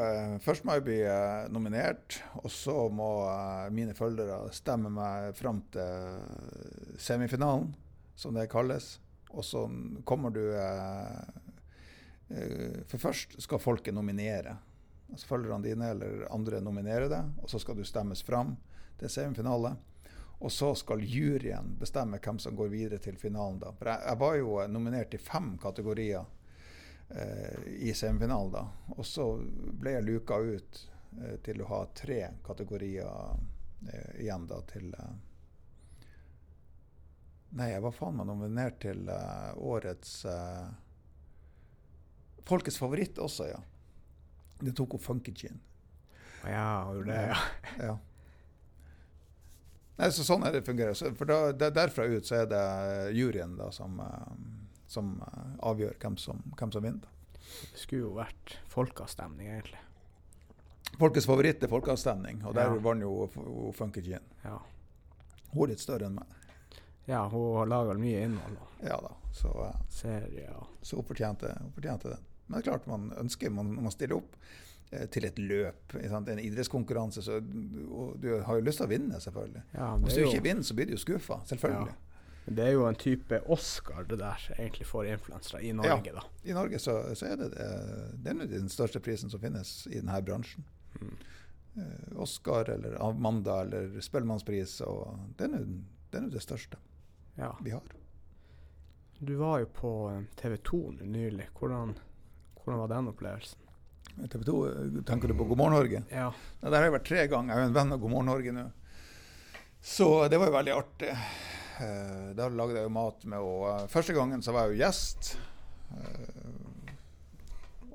[0.44, 0.98] først må jeg bli
[1.48, 3.08] nominert, og så må
[3.72, 7.70] mine følgere stemme meg fram til semifinalen,
[8.20, 8.98] som det kalles.
[9.32, 9.64] Og så
[10.04, 11.45] kommer du Eh,
[12.26, 14.56] for først skal folket nominere.
[15.12, 18.56] Altså Følgerne dine eller andre nominere deg, og så skal du stemmes fram
[18.98, 19.76] til semifinale.
[20.38, 23.58] Og så skal juryen bestemme hvem som går videre til finalen.
[23.60, 23.72] da.
[23.72, 26.24] For jeg, jeg var jo nominert i fem kategorier
[27.08, 28.64] eh, i semifinalen da.
[28.96, 29.30] Og så
[29.80, 30.82] ble jeg luka ut
[31.22, 33.08] eh, til å ha tre kategorier
[33.88, 35.14] eh, igjen da til eh,
[37.56, 40.18] Nei, jeg var faen meg nominert til eh, årets
[42.46, 43.62] Folkets favoritt også, ja.
[44.60, 45.58] Det tok hun Funky Gin.
[46.46, 47.38] Ja, det, ja.
[47.88, 47.96] ja.
[49.96, 50.94] Nei, så sånn er det fungerer.
[50.96, 52.62] Så for da, der, derfra ut så er det
[53.16, 57.12] juryen da, som, eh, som eh, avgjør hvem som, hvem som vinner.
[57.72, 59.82] Det skulle jo vært folkeavstemning, egentlig.
[61.00, 62.80] Folkets favoritt er folkeavstemning, og der ja.
[62.84, 64.32] vant jo Funky Gin.
[64.44, 64.58] Ja.
[65.52, 66.36] Hun er litt større enn meg.
[67.06, 68.56] Ja, hun har laga mye innhold.
[68.84, 70.50] Ja da, så, uh, Serie,
[70.82, 72.24] så hun fortjente, hun fortjente den.
[72.46, 74.36] Men det er klart man ønsker, man, man stiller opp
[74.92, 79.64] eh, til et løp, en idrettskonkurranse, så du har jo lyst til å vinne, selvfølgelig.
[79.74, 81.94] Ja, Hvis du ikke vinner, så blir du jo skuffa, selvfølgelig.
[81.94, 82.02] Ja.
[82.46, 86.22] Det er jo en type Oscar det der egentlig for influensere i Norge, ja, da.
[86.46, 87.66] I Norge så, så er det det.
[88.30, 90.62] Er den største prisen som finnes i denne bransjen.
[91.00, 91.16] Mm.
[91.76, 96.78] Eh, Oscar eller Amanda eller Spellemannspris, og det er nå det største
[97.34, 97.50] ja.
[97.60, 97.82] vi har.
[99.18, 101.48] Du var jo på eh, TV 2 nylig.
[101.58, 101.96] Hvordan
[102.66, 103.62] hvordan var den opplevelsen?
[104.26, 104.54] TV 2,
[105.06, 106.02] Tenker du på God morgen Norge?
[106.10, 106.32] Ja.
[106.60, 106.70] ja.
[106.70, 107.52] Der har jeg vært tre ganger.
[107.52, 108.64] Jeg er jo en venn av God morgen Norge nå.
[109.86, 111.12] Så det var jo veldig artig.
[111.76, 113.84] Uh, da lagde jeg jo mat med henne.
[113.84, 115.36] Uh, første gangen så var jeg jo gjest.
[115.92, 116.90] Uh,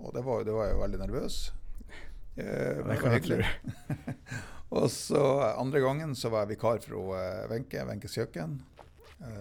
[0.05, 1.41] og det var, det var jeg jo veldig nervøs.
[2.31, 3.39] Det kan jeg tro.
[4.79, 7.11] og så andre gangen så var jeg vikar for
[7.51, 8.55] Wenche, Wenches kjøkken.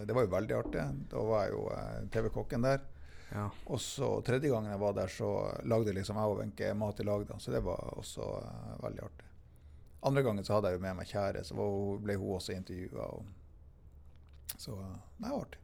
[0.05, 0.89] det var jo veldig artig.
[1.13, 1.63] Da var jeg jo
[2.13, 2.83] TV-kokken der.
[3.33, 3.47] Ja.
[3.65, 5.31] Og så tredje gangen jeg var der, så
[5.71, 7.27] lagde liksom jeg og Wenche mat i lag.
[7.29, 9.27] da, Så det var også uh, veldig artig.
[10.03, 11.67] Andre gangen så hadde jeg jo med meg kjære, så
[12.03, 13.09] ble hun også intervjua.
[14.57, 15.61] Så uh, det var artig.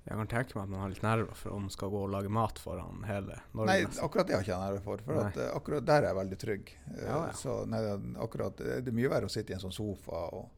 [0.00, 2.12] Jeg kan tenke meg at man har litt nerver for om man skal gå og
[2.14, 3.68] lage mat foran hele Norge.
[3.68, 5.02] Nei, akkurat det har jeg ikke nerver for.
[5.04, 6.72] For at, uh, akkurat der er jeg veldig trygg.
[6.94, 7.34] Ja, ja.
[7.36, 7.82] Så nei,
[8.22, 10.48] akkurat, Det er mye verre å sitte i en sånn sofa og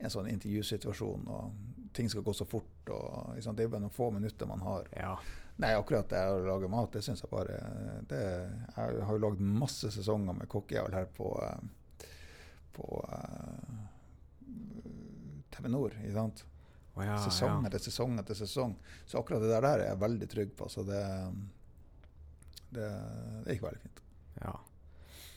[0.00, 2.92] en sånn intervjusituasjon, og ting skal gå så fort.
[2.92, 4.88] Og, det er bare noen få minutter man har.
[4.96, 5.14] Ja.
[5.60, 7.58] Nei, akkurat det å lage mat, det syns jeg bare
[8.08, 8.20] det,
[8.76, 11.28] Jeg har jo lagd masse sesonger med kokkejævel her på,
[12.76, 13.82] på uh,
[15.52, 16.44] TV Nord, ikke sant.
[16.94, 17.68] Oh, ja, sesong ja.
[17.68, 18.72] etter sesong etter sesong.
[19.06, 20.68] Så akkurat det der, er jeg veldig trygg på.
[20.72, 21.02] Så det,
[22.72, 22.88] det,
[23.44, 24.02] det gikk veldig fint.
[24.40, 24.56] Ja.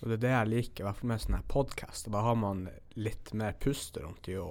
[0.03, 2.09] Og det er det jeg liker, i hvert fall med sånne podkast.
[2.15, 2.65] Da har man
[2.99, 4.49] litt mer pusterom til å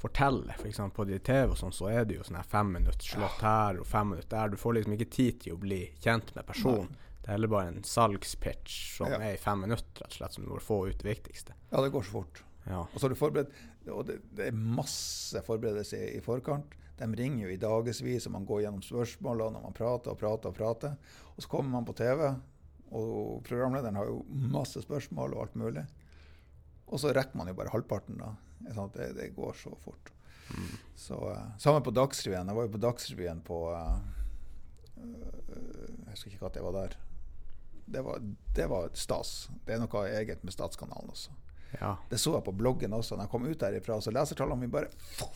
[0.00, 0.54] fortelle.
[0.58, 3.04] For eksempel på de TV og sånn, så er det jo sånn her fem minutter
[3.12, 4.52] slått her og fem minutter der.
[4.54, 6.90] Du får liksom ikke tid til å bli kjent med personen.
[7.20, 9.18] Det er heller bare en salgspitch som Ja.
[9.20, 11.52] er i fem minutter, rett og slett, som du må få ut det viktigste.
[11.70, 12.42] Ja, det går så fort.
[12.66, 12.80] Ja.
[12.80, 13.52] Og så er du forberedt,
[13.88, 16.72] og det, det er masse forberedelse i, i forkant.
[17.00, 20.48] De ringer jo i dagevis, og man går gjennom spørsmålene, og man prater og prater
[20.52, 20.96] og prater.
[21.36, 22.26] Og så kommer man på TV,
[22.92, 25.84] og programlederen har jo masse spørsmål og alt mulig.
[26.90, 28.32] Og så rekker man jo bare halvparten, da.
[28.94, 30.12] Det, det går så fort.
[30.50, 30.70] Mm.
[30.98, 32.46] Så, eh, Sammen på Dagsrevyen.
[32.50, 34.00] Jeg var jo på Dagsrevyen på eh,
[35.00, 36.96] Jeg husker ikke når jeg var der.
[37.90, 38.20] Det var,
[38.54, 39.30] det var stas.
[39.66, 41.32] Det er noe eget med Statskanalen også.
[41.80, 41.96] ja.
[42.10, 43.16] Det så jeg på bloggen også.
[43.16, 45.28] Når jeg kom ut derifra, så lesertallene mine bare, ja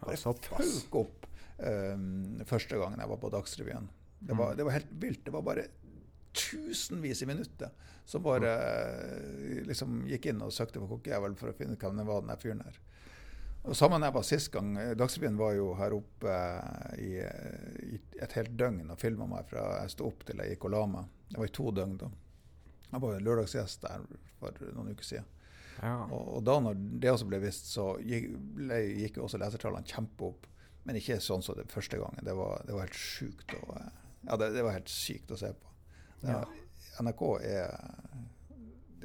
[0.00, 1.26] bare føk opp
[1.60, 3.88] um, første gangen jeg var på Dagsrevyen.
[4.20, 4.56] Det var, Mm.
[4.56, 5.24] det var helt vilt.
[5.24, 5.64] Det var bare
[6.36, 7.70] tusenvis i minutter
[8.10, 12.00] som bare eh, liksom gikk inn og søkte på kokkejævel for å finne ut hvem
[12.08, 12.78] var, den der fyren her.
[13.68, 14.70] Og Sammen jeg var sist gang.
[14.80, 17.10] eh, Dagsrevyen var jo her oppe eh, i,
[17.94, 20.74] i et helt døgn og filma meg fra jeg sto opp til jeg gikk og
[20.74, 21.10] la meg.
[21.30, 22.08] Det var i to døgn da.
[22.90, 24.06] Jeg var jo lørdagsgjest der
[24.40, 25.28] for noen uker siden.
[25.80, 25.94] Ja.
[26.12, 30.26] Og, og da når det også ble vist, så gikk, ble, gikk også lesertallene kjempe
[30.32, 30.48] opp.
[30.88, 32.24] Men ikke sånn som det første gangen.
[32.26, 33.54] Det var, det var helt sjukt.
[33.60, 33.76] å-
[34.26, 35.69] ja, det, det var helt sykt å se på.
[36.22, 36.44] Ja.
[37.00, 37.74] NRK er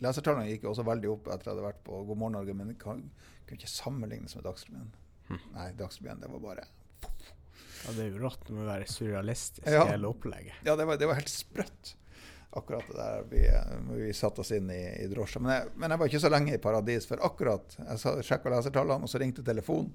[0.04, 2.68] Lesertallene gikk også veldig opp etter at jeg hadde vært på God morgen Norge, men
[2.74, 3.00] det kan,
[3.48, 4.90] kunne ikke sammenlignes med Dagsrevyen.
[5.30, 5.40] Hm.
[5.56, 6.66] Nei, Dagsrevyen, det var bare
[7.06, 8.50] ja, det er jo rått.
[8.50, 9.86] med å være surrealistisk, Ja.
[9.88, 10.58] hele opplegget.
[10.68, 11.94] Ja, det var, det var helt sprøtt.
[12.56, 13.42] Akkurat det der vi,
[14.02, 15.40] vi satte oss inn i, i drosja.
[15.44, 19.12] Men men jeg var ikke så lenge i paradis, for akkurat jeg sjekka lesertallene, og
[19.12, 19.92] så ringte telefonen.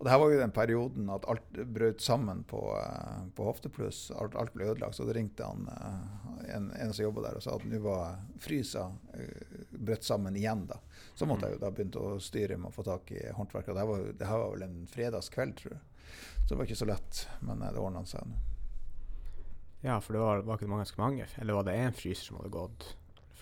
[0.00, 4.06] Og det her var jo den perioden at alt brøt sammen på, eh, på Hoftepluss.
[4.16, 4.96] Alt, alt ble ødelagt.
[4.96, 8.16] Så det ringte han eh, en, en som jobba der og sa at nå var
[8.40, 10.64] frysa eh, brøtt sammen igjen.
[10.70, 10.78] da.
[11.14, 13.76] Så måtte jeg jo da begynne å styre med å få tak i håndverkere.
[13.76, 15.84] Det, var det her var vel en fredagskveld, tror jeg.
[16.40, 18.40] Så det var ikke så lett, men det ordna seg nå.
[19.84, 21.28] Ja, for det var, var ikke det ganske mange?
[21.40, 22.88] Eller var det én fryser som hadde gått?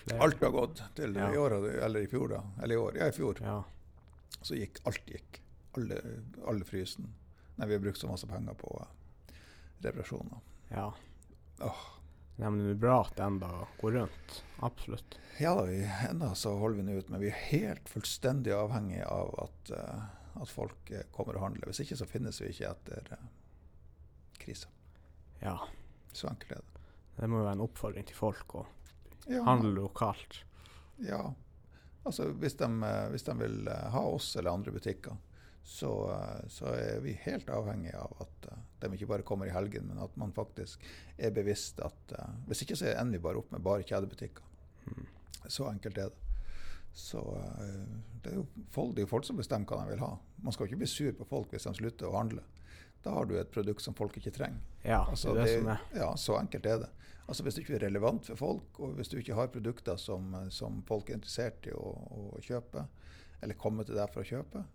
[0.03, 0.21] Flere?
[0.27, 1.31] Alt har gått til Ja.
[1.33, 1.55] i år,
[1.87, 2.43] eller i fjor, da.
[2.63, 2.99] Eller i år.
[2.99, 3.39] Ja, i fjor.
[3.43, 3.61] Ja.
[4.43, 5.39] Så gikk alt gikk.
[5.77, 6.01] Alle,
[6.47, 7.11] alle frysen.
[7.55, 9.33] Nei, vi har brukt så masse penger på eh,
[9.85, 10.43] reparasjoner.
[10.73, 10.93] ja.
[11.61, 11.87] Åh.
[12.39, 13.47] Nei, men det er bra at det enda
[13.81, 14.35] går rundt.
[14.63, 15.17] Absolutt.
[15.43, 19.01] Ja da, vi, enda så holder vi nå ut, men vi er helt fullstendig avhengig
[19.03, 21.67] av at, uh, at folk eh, kommer og handler.
[21.67, 23.25] Hvis ikke så finnes vi ikke etter uh,
[24.39, 24.71] krisa.
[25.43, 25.57] Ja.
[26.15, 26.79] Så enkelt er det.
[27.19, 28.63] Det må jo være en oppfordring til folk å
[29.27, 30.39] Ja, handle lokalt.
[31.03, 31.33] Ja.
[32.07, 35.19] Altså, hvis de, eh, hvis de vil eh, ha oss eller andre butikker,
[35.69, 39.85] så, så er vi helt avhengig av at eh, de ikke bare kommer i helgen,
[39.91, 40.81] men at man faktisk
[41.17, 44.47] er bevisst at eh, Hvis ikke så ender vi bare opp med bare kjedebutikker.
[44.87, 45.05] Mm.
[45.45, 46.39] Så enkelt er det.
[46.97, 47.83] Så eh,
[48.23, 50.15] det er, jo folk, det er folk som bestemmer hva de vil ha.
[50.41, 52.41] Man skal ikke bli sur på folk hvis de slutter å handle.
[53.05, 54.65] Da har du et produkt som folk ikke trenger.
[54.81, 55.85] Ja, Altså, det det er.
[56.01, 56.89] Ja, så enkelt er det.
[57.29, 60.33] Altså Hvis du ikke er relevant for folk, og hvis du ikke har produkter som,
[60.49, 62.87] som folk er interessert i å, å kjøpe,
[63.39, 64.65] eller komme til deg for å kjøpe,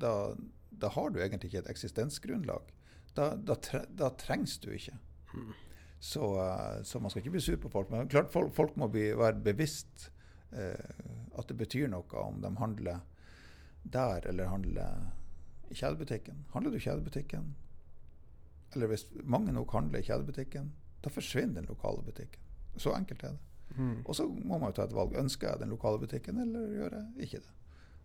[0.00, 0.34] da,
[0.70, 2.72] da har du egentlig ikke et eksistensgrunnlag.
[3.14, 4.96] Da, da, tre, da trengs du ikke.
[5.34, 5.52] Mm.
[6.04, 7.90] Så, eh, så man skal ikke bli sur på folk.
[7.90, 10.10] Men klart folk, folk må bli, være bevisst
[10.52, 10.94] eh,
[11.34, 13.04] at det betyr noe om de handler
[13.84, 15.12] der eller handler
[15.70, 16.44] i kjedebutikken.
[16.52, 17.54] Handler du i kjedebutikken,
[18.74, 20.72] eller hvis mange nok handler i kjedebutikken,
[21.04, 22.40] da forsvinner den lokale butikken.
[22.76, 23.76] Så enkelt er det.
[23.76, 23.98] Mm.
[24.04, 25.16] Og så må man jo ta et valg.
[25.18, 27.52] Ønsker jeg den lokale butikken, eller gjør jeg ikke det?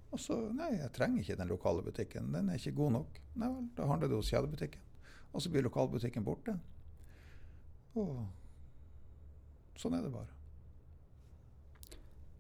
[0.09, 2.31] Og så Nei, jeg trenger ikke den lokale butikken.
[2.33, 3.21] Den er ikke god nok.
[3.35, 4.81] Nei vel, da handler du hos kjedebutikken.
[5.29, 6.55] Og så blir lokalbutikken borte.
[7.99, 8.25] Og
[9.77, 10.33] sånn er det bare.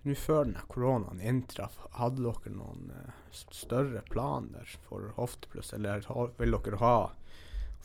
[0.07, 6.05] Nå før denne koronaen inntraff, hadde dere noen eh, større planer for Hoftepluss, eller
[6.39, 6.93] vil dere ha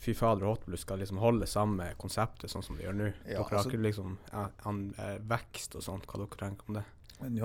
[0.04, 3.06] Fy fader, Hoftepluss skal liksom holde samme konseptet sånn som de gjør nå?
[3.24, 6.74] Ja, dere har altså- ikke liksom ja, eh, vekst og sånt, hva dere tenker om
[6.78, 6.84] det?
[7.20, 7.40] Nå,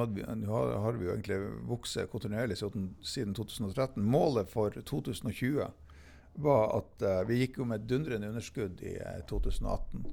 [0.49, 1.37] har, vi jo egentlig
[1.69, 4.03] vokst kontinuerlig siden, siden 2013.
[4.03, 5.67] Målet for 2020
[6.39, 10.05] var at uh, vi gikk jo med et dundrende underskudd i uh, 2018,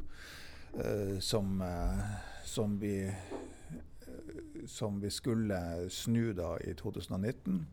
[0.77, 2.05] uh, som, eh,
[2.45, 5.59] som, vi, eh, som vi skulle
[5.91, 7.65] snu da i 2019.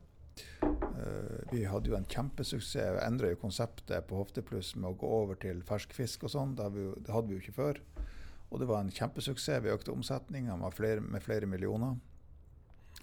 [0.72, 5.10] Eh, vi hadde jo en kjempesuksess, vi endra jo konseptet på Hoftepluss med å gå
[5.22, 6.56] over til ferskfisk og sånn.
[6.58, 6.70] Det,
[7.04, 7.82] det hadde vi jo ikke før.
[8.54, 9.64] Og det var en kjempesuksess.
[9.66, 11.98] Vi økte omsetninga med med flere millioner.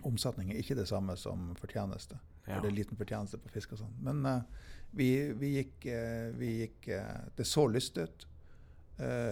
[0.06, 2.18] Omsetning er ikke det samme som fortjeneste.
[2.46, 2.54] Ja.
[2.54, 3.96] For det er liten fortjeneste på fisk og sånn.
[4.06, 8.26] Men uh, vi, vi, gikk, uh, vi gikk uh, Det så lyst ut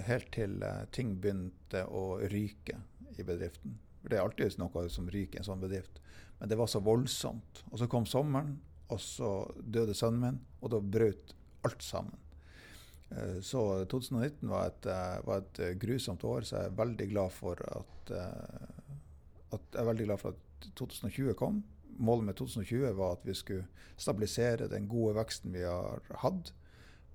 [0.09, 0.63] helt til
[0.97, 2.79] ting begynte å ryke
[3.21, 3.75] i bedriften.
[4.01, 5.99] For Det er alltid noe som ryker i en sånn bedrift.
[6.39, 7.61] Men det var så voldsomt.
[7.69, 8.55] Og så kom sommeren,
[8.89, 11.35] og så døde sønnen min, og da brøt
[11.69, 12.17] alt sammen.
[13.41, 14.87] Så 2019 var et,
[15.25, 20.09] var et, grusomt år, så jeg er veldig glad for at, at jeg er veldig
[20.11, 21.63] glad for at 2020 kom
[21.99, 26.53] målet med 2020 var at vi skulle stabilisere den gode veksten vi har hatt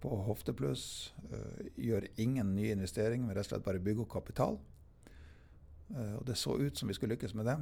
[0.03, 1.13] på Hoftepluss.
[1.31, 4.59] Uh, gjøre ingen nye investeringer, men rett og slett bare bygge opp kapital.
[5.93, 7.57] Og Det så ut som vi skulle lykkes med det,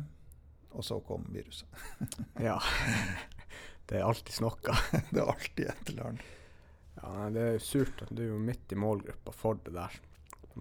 [0.71, 1.67] og så kom viruset.
[2.47, 2.57] ja.
[3.91, 4.71] Det er alltid snakka.
[5.11, 6.27] det er alltid et eller annet.
[7.01, 8.03] Ja, Det er surt.
[8.09, 9.99] Du er jo midt i målgruppa for det der.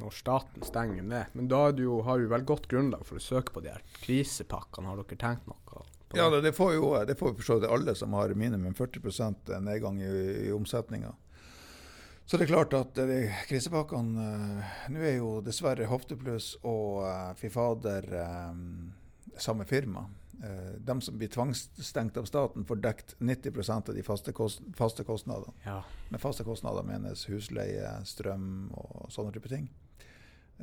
[0.00, 1.32] Når staten stenger ned.
[1.34, 3.82] Men da du jo, har du vel godt grunnlag for å søke på de her
[4.00, 4.88] krisepakkene.
[4.88, 5.86] Har dere tenkt noe?
[6.14, 9.52] Ja, det, det, får jo det får for så vidt alle som har minimum 40%
[9.62, 10.14] nedgang i,
[10.48, 11.12] i omsetninga.
[12.26, 13.20] Så det er klart at de
[13.50, 17.02] krisepakkene uh, Nå er jo dessverre Hoftepluss og
[17.38, 18.06] Fy fader
[18.52, 18.92] um,
[19.38, 20.06] samme firma.
[20.40, 25.04] Uh, de som blir tvangsstengt av staten, får dekt 90% av de faste, kost, faste
[25.04, 25.52] kostnadene.
[25.64, 25.82] Ja.
[26.08, 29.68] Med faste kostnader menes husleie, strøm og sånne type ting.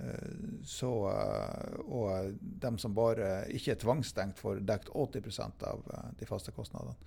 [0.04, 0.30] Eh,
[0.64, 6.30] så, eh, og de som bare ikke er tvangsstengt, får dekt 80% av eh, de
[6.30, 6.98] faste kostnadene.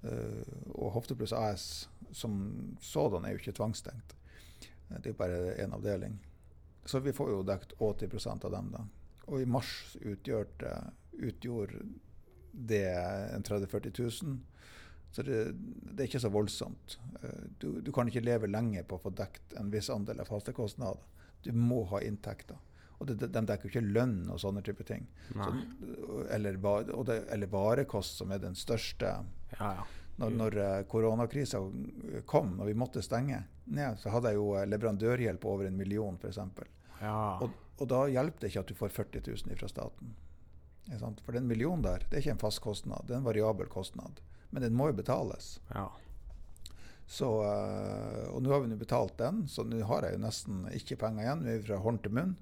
[0.00, 1.64] Og Hoftepluss AS
[2.16, 2.38] som
[2.80, 4.14] sådan er jo ikke tvangsstengt.
[4.88, 6.14] Det er bare én avdeling.
[6.88, 8.70] Så vi får jo dekt 80% av dem.
[8.72, 8.80] da.
[9.28, 10.72] Og i mars utgjorde,
[11.28, 11.84] utgjorde
[12.52, 12.86] det
[13.34, 14.38] en 30 000-40 000.
[15.10, 16.98] Så det, det, er ikke så voldsomt.
[17.58, 20.54] Du, du, kan ikke leve lenge på å få dekt en viss andel av faste
[20.54, 21.02] kostnader.
[21.42, 22.58] Du må ha inntekter.
[23.00, 25.06] Og de, de dekker jo ikke lønn og sånne type ting.
[25.32, 25.48] Så,
[26.36, 26.58] eller,
[27.08, 29.14] det, eller, varekost, som er den største.
[29.56, 29.86] Ja, ja.
[30.20, 31.62] Når, når uh, koronakrisa
[32.28, 35.78] kom, når vi måtte stenge ned, så hadde jeg jo eh, leverandørhjelp på over en
[35.78, 36.42] million, f.eks.
[37.00, 37.38] Ja.
[37.40, 40.12] Og, og, da hjelper det ikke at du får 40 000 fra staten.
[41.24, 44.20] For den millionen der, det er ikke en fast kostnad, det er en variabel kostnad.
[44.50, 45.58] Men den må jo betales.
[45.74, 45.88] Ja.
[47.10, 50.98] Så, eh, og nå har vi betalt den, så nå har jeg jo nesten ikke
[51.00, 51.42] penger igjen.
[51.42, 52.36] Vi er fra hånd til munn.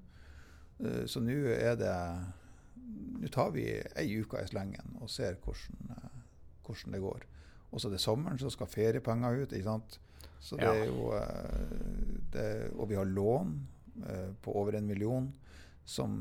[0.77, 1.95] Eh, så nå er det
[3.19, 6.21] Nå tar vi ei uke i slengen og ser hvordan, eh,
[6.65, 7.25] hvordan det går.
[7.69, 9.53] Og så er det sommeren, så skal feriepenger ut.
[9.53, 9.99] ikke sant?
[10.41, 11.11] Så det er jo
[12.31, 13.51] det, Og vi har lån
[14.41, 15.27] på over en million
[15.89, 16.15] som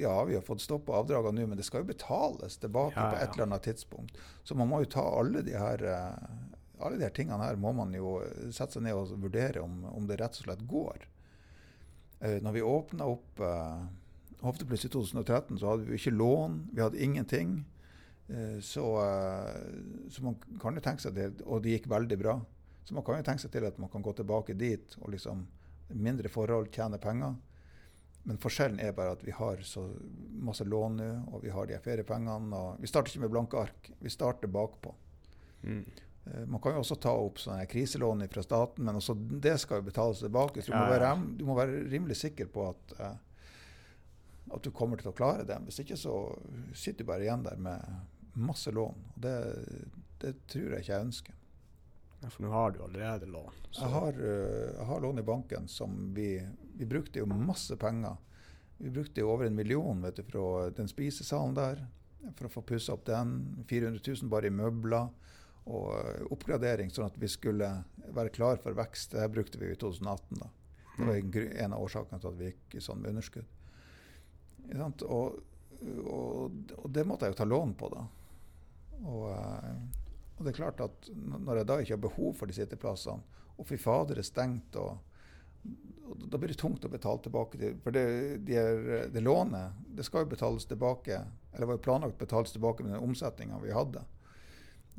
[0.00, 3.10] Ja, vi har fått stoppa avdragene nå, men det skal jo betales tilbake ja, ja.
[3.12, 4.16] på et eller annet tidspunkt.
[4.42, 5.84] Så man må jo ta alle de her
[6.80, 8.18] alle de her tingene her må man jo
[8.48, 11.04] sette seg ned og vurdere om, om det rett og slett går.
[12.20, 13.82] Eh, når vi åpna opp eh,
[14.40, 17.58] Hoftepluss i 2013, så hadde vi ikke lån, vi hadde ingenting.
[18.28, 22.38] Eh, så, eh, så, man kan jo tenke seg det, og det gikk veldig bra.
[22.84, 25.44] Så man kan jo tenke seg til at man kan gå tilbake dit og liksom
[25.92, 27.36] mindre forhold, tjene penger.
[28.28, 29.86] Men forskjellen er bare at vi har så
[30.44, 32.56] masse lån nå, og vi har de feriepengene.
[32.56, 34.92] og Vi starter ikke med blanke ark, vi starter bakpå.
[35.62, 35.84] Mm.
[36.24, 39.80] Eh, man kan jo også ta opp sånne kriselån fra staten, men også det skal
[39.80, 40.62] jo betales tilbake.
[40.62, 43.16] Så du, må være, du må være rimelig sikker på at, uh,
[44.54, 45.56] at du kommer til å klare det.
[45.66, 46.16] Hvis ikke så
[46.76, 49.06] sitter du bare igjen der med masse lån.
[49.14, 49.36] Og det,
[50.20, 51.39] det tror jeg ikke jeg ønsker.
[52.20, 53.62] For nå har du allerede lån?
[53.76, 56.34] Jeg har, uh, jeg har, lån i banken som vi
[56.76, 58.16] Vi brukte jo masse penger.
[58.80, 61.82] Vi brukte jo over en million vet du, fra den spisesalen der
[62.36, 63.64] for å få pussa opp den.
[63.68, 65.08] 400 000 bare i møbler
[65.70, 67.68] og eh, oppgradering, sånn at vi skulle
[68.16, 69.16] være klar for vekst.
[69.16, 70.40] Det brukte vi i 2018.
[70.40, 70.50] da.
[70.96, 73.56] Det var en av årsakene til at vi gikk i sånn med underskudd.
[74.76, 75.38] Og,
[76.04, 78.04] og, og, det måtte jeg jo ta lån på, da.
[79.00, 79.99] Og, eh,
[80.40, 83.66] og, det er klart at når jeg da ikke har behov for de sitteplassene, og
[83.68, 84.96] fy fader er stengt, og,
[86.24, 87.58] da blir det tungt å betale tilbake.
[87.60, 88.04] Til, for det,
[88.48, 91.20] de er, det lånet det skal jo betales tilbake,
[91.52, 94.02] eller var jo planlagt betales tilbake med den omsetninga vi hadde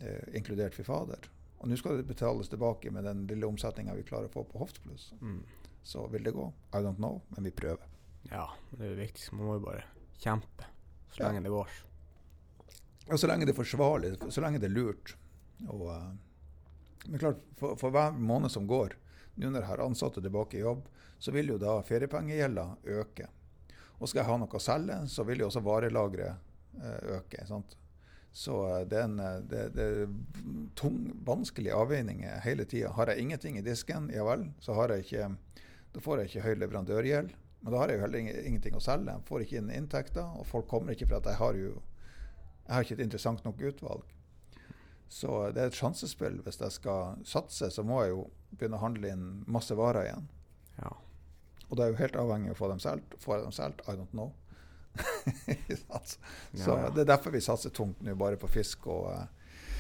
[0.04, 1.26] eh, inkludert fy fader.
[1.62, 4.62] Og nå skal det betales tilbake med den lille omsetninga vi klarer å få på
[4.62, 5.12] Hoftepluss.
[5.22, 5.42] Mm.
[5.84, 6.48] Så vil det gå?
[6.74, 7.90] I don't know, men vi prøver.
[8.30, 9.36] Ja, det er det viktigste.
[9.36, 9.88] Man må jo bare
[10.22, 10.70] kjempe
[11.12, 11.48] så lenge ja.
[11.50, 11.80] det går.
[13.12, 15.16] Og så lenge det er forsvarlig, så lenge det er lurt.
[15.70, 18.96] Og, uh, men klart, for, for, hver måned som går,
[19.36, 20.86] nå når jeg har ansatte tilbake i jobb,
[21.22, 22.66] så vil jo da feriepengegjelda
[23.00, 23.28] øke.
[24.00, 27.46] Og skal jeg ha noe å selge, så vil jo også varelageret uh, øke.
[27.50, 27.78] Sant?
[28.32, 30.12] Så eh, det er en eh, det, det er
[30.80, 32.94] tung, vanskelig avveining hele tida.
[32.96, 35.30] Har jeg ingenting i disken, ja vel, så har jeg ikke,
[35.92, 37.34] da får jeg ikke høy leverandørgjeld.
[37.62, 39.14] Men da har jeg jo heller ingenting å selge.
[39.14, 41.74] Jeg får ikke inn inntekter, og folk kommer ikke for at jeg har jo
[42.62, 44.12] jeg har ikke et interessant nok utvalg.
[45.12, 46.40] Så det er et sjansespill.
[46.46, 48.22] Hvis jeg skal satse, så må jeg jo
[48.56, 50.30] begynne å handle inn masse varer igjen.
[50.78, 50.94] Ja.
[51.68, 53.18] Og da er jeg jo helt avhengig av å få dem solgt.
[53.20, 53.84] Får jeg dem solgt?
[53.92, 54.32] I don't know.
[55.92, 56.10] så
[56.56, 56.90] Ja, ja.
[56.96, 59.78] det er derfor vi satser tungt nå bare på fisk og, eh,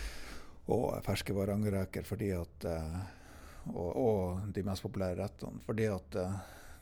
[0.71, 1.35] og ferske.
[2.11, 3.01] Fordi at eh,
[3.71, 5.63] og, og de mest populære rettene.
[5.65, 6.39] Fordi at eh,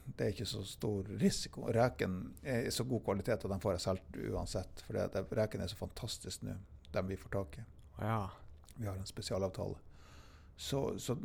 [0.09, 1.67] det er ikke så stor risiko.
[1.75, 4.87] Reken er i så god kvalitet at den får jeg solgt uansett.
[4.87, 6.57] For reken er så fantastisk nå,
[6.93, 7.65] den vi får tak i.
[8.01, 8.29] ja.
[8.75, 9.75] Vi har en spesialavtale.
[10.59, 11.15] Så, så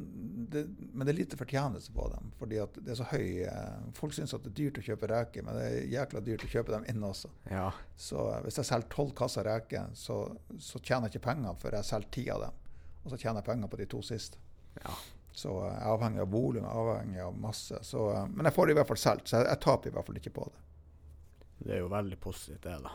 [0.49, 2.29] det, men det er lite fortjeneste på dem.
[2.39, 5.09] fordi at det er så høy eh, Folk syns at det er dyrt å kjøpe
[5.11, 7.33] reker, men det er jækla dyrt å kjøpe dem inn også.
[7.51, 7.64] ja.
[7.99, 10.20] Så eh, hvis jeg selger tolv kasser reker, så,
[10.62, 12.62] så tjener jeg ikke penger før jeg selger ti av dem.
[13.03, 14.39] Og så tjener jeg penger på de to siste.
[14.85, 14.95] ja.
[15.35, 17.83] Så eh, jeg er avhengig av volum, avhengig av masse.
[17.83, 20.12] Så, men jeg får det i hvert fall solgt, så jeg, jeg taper i hvert
[20.12, 20.62] fall ikke på det.
[21.64, 22.95] Det er jo veldig positivt, det, da.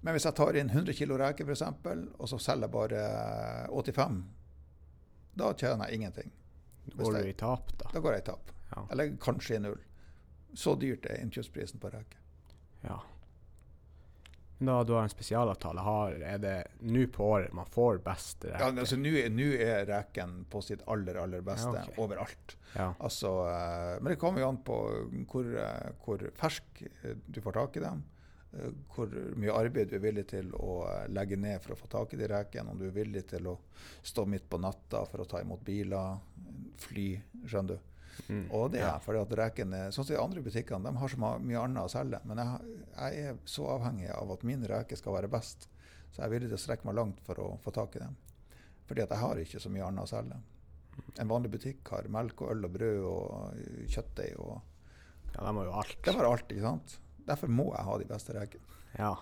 [0.00, 1.62] Men hvis jeg tar inn 100 kg reker f.eks.,
[2.18, 4.22] og så selger jeg bare eh, 85,
[5.38, 6.30] da tjener jeg ingenting.
[6.88, 7.90] Da Går du i tap, da?
[7.92, 8.52] Da går jeg i tap.
[8.76, 8.84] Ja.
[8.94, 9.78] Eller kanskje i null.
[10.56, 12.18] Så dyrt er innkjøpsprisen på reker.
[12.86, 13.00] ja.
[14.60, 18.58] Da du har en spesialavtale, har, er det nå på året man får best reke?
[18.58, 21.94] Ja, altså Nå er- nå er reken på sitt aller, aller beste Ja, okay.
[22.02, 22.56] overalt.
[22.74, 22.88] Ja.
[22.98, 24.78] Altså, eh, men det kommer jo an på
[25.30, 28.02] hvor, eh, hvor fersk eh, du får tak i dem.
[28.52, 31.90] Eh, Hvor mye arbeid du er villig til å eh, legge ned for å få
[31.92, 32.72] tak i de rekene.
[32.72, 33.58] Om du er villig til å
[34.02, 36.18] stå midt på natta for å ta imot biler,
[36.78, 37.08] fly,
[37.44, 37.94] skjønner du.
[38.26, 38.44] Mm.
[38.50, 38.92] Og det ja.
[38.96, 41.92] er fordi at rekene, sånn som de andre butikkene, de har så mye annet å
[41.92, 42.20] selge.
[42.26, 45.68] Men jeg, jeg er så avhengig av at min reke skal være best.
[46.10, 48.16] Så jeg er villig til å strekke meg langt for å få tak i dem.
[48.88, 50.40] Fordi at jeg har ikke så mye annet å selge.
[51.22, 54.56] En vanlig butikk har melk og øl og brød og kjøttdeig og
[55.34, 55.98] ja, de har jo alt.
[56.04, 56.96] Det var alt, ikke sant?
[57.28, 58.78] Derfor må jeg ha de beste rekene.
[58.98, 59.14] Ja.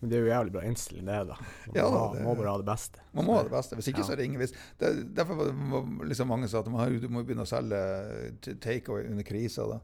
[0.00, 1.36] Men det er jo jævlig bra innstilling, det, da.
[1.40, 3.00] Man Ja, må, det- må bare ha det beste.
[3.16, 3.76] Man må ha det beste.
[3.78, 4.04] Hvis ikke, Ja.
[4.04, 4.52] så er det ingen vits.
[4.78, 9.64] Derfor var liksom mange sa at man du må begynne å selge takeaway under krisa.
[9.70, 9.80] da.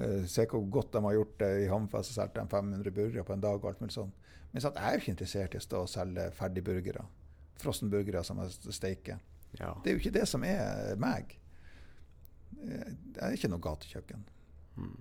[0.00, 2.10] Eh, Se hvor godt de har gjort det i Hamfest.
[2.14, 3.54] Så solgte de 500 burgere på en dag.
[3.62, 4.12] og alt mulig sånn.
[4.52, 7.04] Men jeg er jo ikke interessert i å stå og selge ferdigburgere.
[7.58, 9.18] Frossenburgere som jeg steiker.
[9.60, 9.74] Ja.
[9.84, 11.36] Det er jo ikke det som er meg.
[12.64, 14.24] Jeg Det er ikke noe gatekjøkken.
[14.78, 14.96] Mm.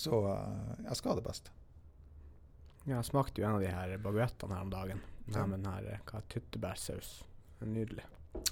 [0.00, 1.50] Så eh, jeg skal ha det beste.
[2.84, 5.02] Ja, Jeg smakte jo en av de her baguettene her om dagen.
[5.30, 5.44] Ja.
[5.46, 7.12] Med den her hva, tyttebærsaus.
[7.60, 8.04] Den Nydelig.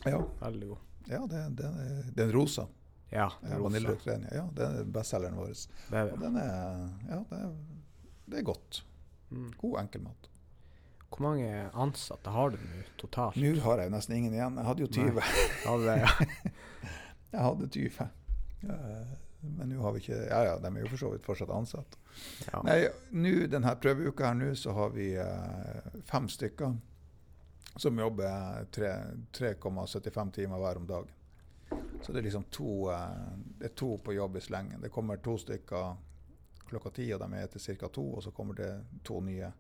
[0.05, 0.79] Ja, Veldig god.
[1.09, 1.71] ja det, det,
[2.15, 2.67] det er en rosa.
[3.11, 4.19] Ja, Ja, rosa.
[4.31, 5.55] Ja, det er bestselgeren vår.
[5.91, 7.57] Det er Og den er, ja, det er,
[8.31, 8.85] det er godt.
[9.31, 9.49] Mm.
[9.59, 10.29] God enkelmat.
[11.11, 13.39] Hvor mange ansatte har du nå totalt?
[13.41, 14.61] Nå har jeg jo nesten ingen igjen.
[14.61, 15.19] Jeg hadde jo 20.
[15.65, 16.13] Ja, det, ja.
[17.33, 18.07] Jeg hadde 20.
[19.43, 21.51] Eh, Men nå har vi ikke Ja ja, de er jo for så vidt fortsatt
[21.55, 21.99] ansatt.
[22.53, 22.63] Ja.
[22.67, 22.79] Nei,
[23.11, 26.77] nå, denne prøveuka her nå, så har vi eh, fem stykker
[27.81, 31.17] som jobber 3,75 timer hver om dagen.
[32.03, 34.81] Så det er liksom to, eh, det er to på jobb i slengen.
[34.83, 35.97] Det kommer to stykker
[36.71, 37.89] klokka ti, og de er til ca.
[37.89, 38.05] to.
[38.15, 38.71] Og så kommer det
[39.05, 39.53] to nye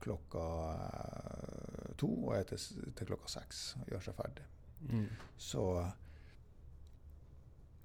[0.00, 0.44] klokka
[0.74, 2.58] eh, to, og er til,
[2.96, 4.46] til klokka seks og gjør seg ferdig.
[4.90, 5.06] Mm.
[5.38, 5.62] Så,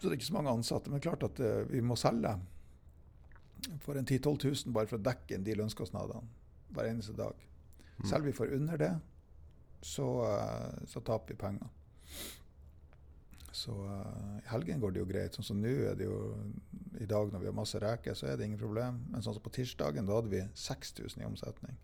[0.02, 0.90] så det er ikke så mange ansatte.
[0.90, 2.34] Men klart at eh, vi må selge
[3.84, 6.26] for en 10 000-12 000 bare for å dekke inn de lønnskostnadene
[6.74, 7.38] hver eneste dag.
[8.00, 8.08] Mm.
[8.10, 8.92] Selger vi for under det,
[9.86, 11.70] så, eh, så taper vi penger.
[13.52, 15.38] Så eh, i helgen går det jo greit.
[15.38, 16.18] Sånn som nå er det jo
[16.98, 19.04] I dag når vi har masse reker, så er det ingen problem.
[19.14, 21.78] Men sånn som på tirsdagen, da hadde vi 6000 i omsetning.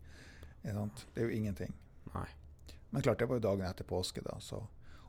[0.63, 1.77] Det er jo ingenting.
[2.15, 2.27] Nei.
[2.89, 4.39] Men klart, det var jo dagen etter påske, da.
[4.41, 4.63] Så.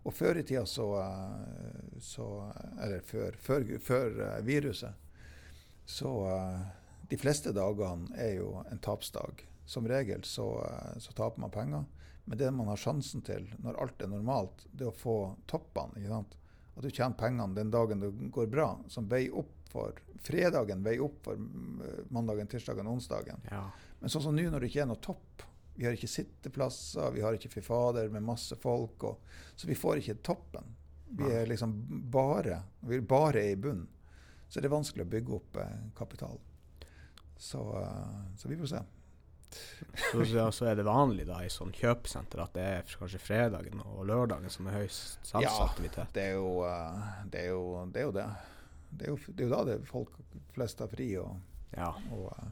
[0.07, 4.95] Og før i tida så, eh, så Eller før, før, før eh, viruset.
[5.85, 6.67] Så eh,
[7.09, 9.45] de fleste dagene er jo en tapsdag.
[9.69, 10.47] Som regel så,
[10.97, 11.85] så taper man penger.
[12.25, 15.17] Men det man har sjansen til når alt er normalt, det er å få
[15.49, 15.97] toppene.
[15.97, 16.37] ikke sant?
[16.77, 21.05] At du tjener pengene den dagen det går bra, som veier opp for fredagen, veier
[21.05, 21.41] opp for
[22.13, 23.45] mandagen, tirsdagen, onsdagen.
[23.51, 23.67] Ja.
[24.01, 25.45] Men sånn som nå når det ikke er noe topp,
[25.79, 29.79] vi har ikke sitteplasser, vi har ikke fy fader med masse folk, og, så vi
[29.79, 30.75] får ikke toppen.
[31.19, 31.73] Vi er liksom
[32.11, 33.87] bare vi er bare i bunn.
[34.49, 36.39] Så det er vanskelig å bygge opp eh, kapital.
[37.39, 38.83] Så, eh, så vi får se.
[40.13, 44.03] Så, så, er det vanlig da i sånn kjøpesenter at det er kanskje fredagen og
[44.11, 46.11] lørdagen som er høyest salgsaktivitet.
[46.17, 47.45] Det er jo eh, det.
[47.45, 47.63] Er jo,
[47.93, 48.27] det, er jo det.
[48.91, 50.19] Det, er jo, det er jo da det folk
[50.57, 51.13] flest har fri.
[51.23, 51.39] og
[51.77, 51.93] Ja.
[52.11, 52.51] Og, eh,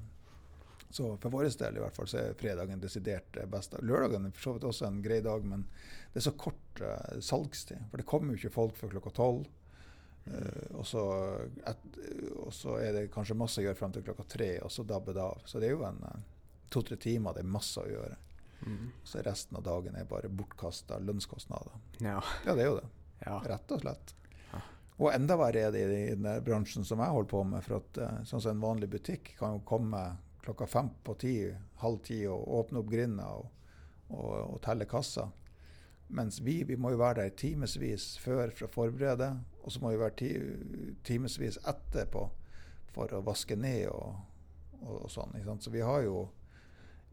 [0.91, 3.75] så for vår del i hvert fall så er fredagen desidert best.
[3.83, 5.67] Lørdagen er for så vidt også en grei dag, men
[6.13, 7.89] det er så kort uh, salgstid.
[7.91, 9.49] For det kommer jo ikke folk før klokka tolv.
[10.27, 10.87] Eh, og,
[12.55, 15.23] så er det kanskje masse å gjøre frem til klokka tre, og så dabber det
[15.23, 15.43] av.
[15.47, 16.23] Så det er jo en eh,
[16.73, 18.19] to-tre timer det er masse å gjøre.
[18.67, 18.91] Mm.
[19.07, 21.77] Så resten av dagen er bare bortkasta lønnskostnader.
[22.01, 22.19] Ja.
[22.47, 22.87] Ja, det er jo det.
[23.27, 23.41] ja.
[23.47, 24.15] Rett og slett.
[24.51, 24.63] Ja.
[24.97, 27.67] Og enda verre er det i den bransjen som jeg holder på med.
[27.67, 30.03] For at sånn som en vanlig butikk kan jo komme
[30.47, 31.35] klokka fem på ti,
[31.83, 33.51] halv ti og åpne opp grinda og,
[34.09, 35.29] og, og telle kassa.
[36.09, 39.33] Mens vi, vi må jo være der timevis før for å forberede,
[39.65, 40.33] og så må vi være ti,
[41.07, 42.29] timevis etterpå
[42.95, 44.15] for å vaske ned og,
[44.81, 45.35] og, og sånn.
[45.61, 46.29] Så vi har jo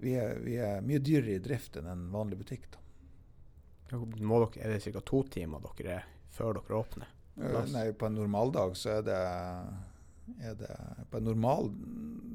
[0.03, 2.67] vi er, vi er mye dyrere i drift enn en vanlig butikk.
[2.73, 2.79] da.
[4.19, 5.01] Må dere, er det ca.
[5.05, 7.11] to timer dere er før dere åpner?
[7.37, 7.71] Eh, Plass.
[7.73, 9.19] Nei, på en normaldag så er det,
[10.39, 10.75] er det
[11.11, 11.69] På en normal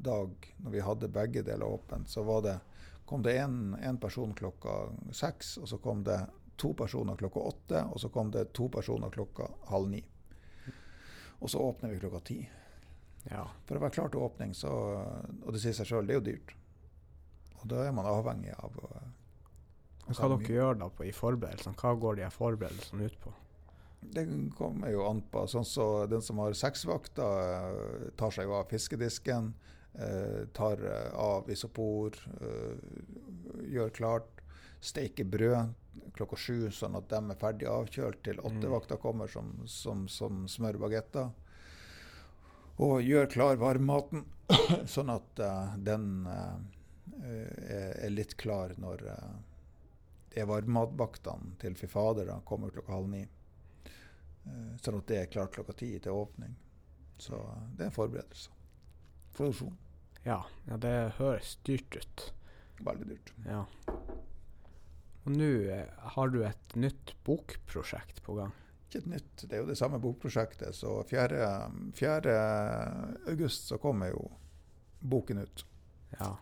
[0.04, 2.58] dag når vi hadde begge deler åpent, så var det,
[3.06, 4.76] kom det én person klokka
[5.12, 6.20] seks, og så kom det
[6.58, 10.02] to personer klokka åtte, og så kom det to personer klokka halv ni.
[11.38, 12.38] Og så åpner vi klokka ti.
[13.30, 13.44] Ja.
[13.66, 14.70] For å være klar til åpning, så
[15.44, 16.54] Og det sier seg sjøl, det er jo dyrt.
[17.58, 18.90] Og da er man avhengig av å
[20.08, 21.76] hva dere gjør da på, i forberedelsene?
[21.76, 23.32] Hva går de her forberedelsene ut på?
[24.00, 24.24] Det
[24.56, 25.46] kommer jo an på.
[25.50, 29.54] Sånn så Den som har seks vakter tar seg jo av fiskedisken.
[29.98, 32.14] eh, tar eh, av isopor.
[32.40, 34.42] eh, gjør klart.
[34.80, 35.74] Steker brød
[36.14, 40.46] klokka sju, sånn at de er ferdig avkjølt til åtte åttevakta kommer som, som, som
[40.50, 41.30] smør bagetter.
[42.78, 44.24] Og gjør klar varmmaten,
[44.94, 46.56] sånn at eh, den eh,
[47.18, 49.32] er, er litt klar når uh,
[50.30, 53.24] det er varmmatvaktene til fy fader kommer klokka halv ni.
[54.48, 56.56] Eh, Sånn at det er klart klokka ti til åpning.
[57.20, 58.54] Så eh, det er en forberedelse.
[59.36, 59.76] Produksjon.
[60.24, 62.24] Ja, ja det høres dyrt ut.
[62.84, 63.34] Veldig dyrt.
[63.46, 63.64] Ja.
[65.24, 68.54] Og nå eh, har du et nytt bokprosjekt på gang.
[68.88, 70.72] Ikke et nytt, det er jo det samme bokprosjektet.
[70.76, 71.48] Så 4.
[71.98, 72.36] 4.
[73.28, 74.30] august så kommer jo
[75.00, 75.64] boken ut.
[76.16, 76.32] Ja.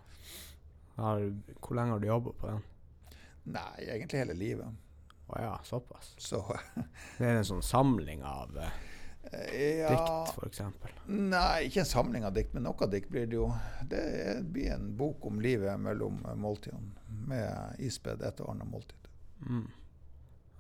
[0.97, 1.25] Har,
[1.61, 2.63] hvor lenge har du jobba på den?
[3.57, 4.86] Nei, egentlig hele livet.
[5.27, 6.14] Å ja, såpass.
[6.18, 6.43] Så
[7.18, 8.77] Det er en sånn samling av eh,
[9.33, 10.61] eh, ja dikt, f.eks.
[11.07, 13.49] Nei, ikke en samling av dikt, men noe dikt blir det jo.
[13.91, 14.05] Det
[14.43, 16.95] blir en bok om livet mellom måltidene,
[17.27, 19.11] med ispedd et og annet måltid.
[19.47, 19.66] Mm.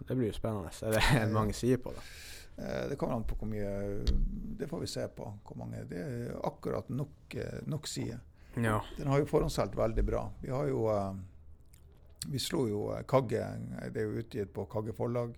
[0.06, 0.70] Det blir jo spennende.
[0.82, 2.02] Er det mange sider på det?
[2.58, 4.02] Eh, Det kommer an på hvor mye
[4.58, 5.30] Det får vi se på.
[5.46, 8.18] hvor mange, Det er akkurat nok, eh, nok sider.
[8.56, 8.80] Ja.
[8.96, 10.30] Den har jo forhåndssolgt veldig bra.
[10.42, 11.14] Vi har jo eh,
[12.30, 13.42] Vi slo jo eh, Kagge
[13.92, 15.34] Det er jo utgitt på Kagge forlag.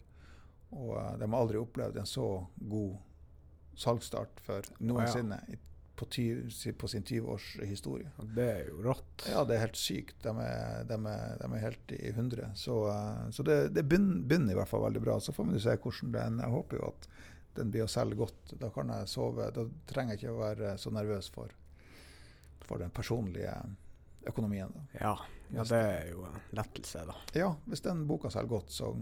[0.76, 2.28] Og eh, de har aldri opplevd en så
[2.58, 2.96] god
[3.78, 5.58] salgsstart før noensinne Ja.
[5.98, 7.66] på, på sin 20-årshistorie.
[7.66, 8.10] historie.
[8.34, 9.24] det er jo rått.
[9.28, 10.16] Ja, det er helt sykt.
[10.22, 12.50] De er, de er, de er helt i hundre.
[12.54, 15.18] Så, eh, så det, det begynner, begynner i hvert fall veldig bra.
[15.20, 16.44] Så får vi se hvordan det ender.
[16.46, 17.08] Jeg håper jo at
[17.58, 18.54] den blir å selge godt.
[18.62, 19.48] Da kan jeg sove.
[19.54, 21.50] Da trenger jeg ikke å være så nervøs for,
[22.62, 23.54] for den personlige
[24.26, 24.72] økonomien.
[24.98, 25.14] Ja.
[25.54, 27.16] ja, det er jo en lettelse, da.
[27.38, 28.92] Ja, hvis den boka selger godt, så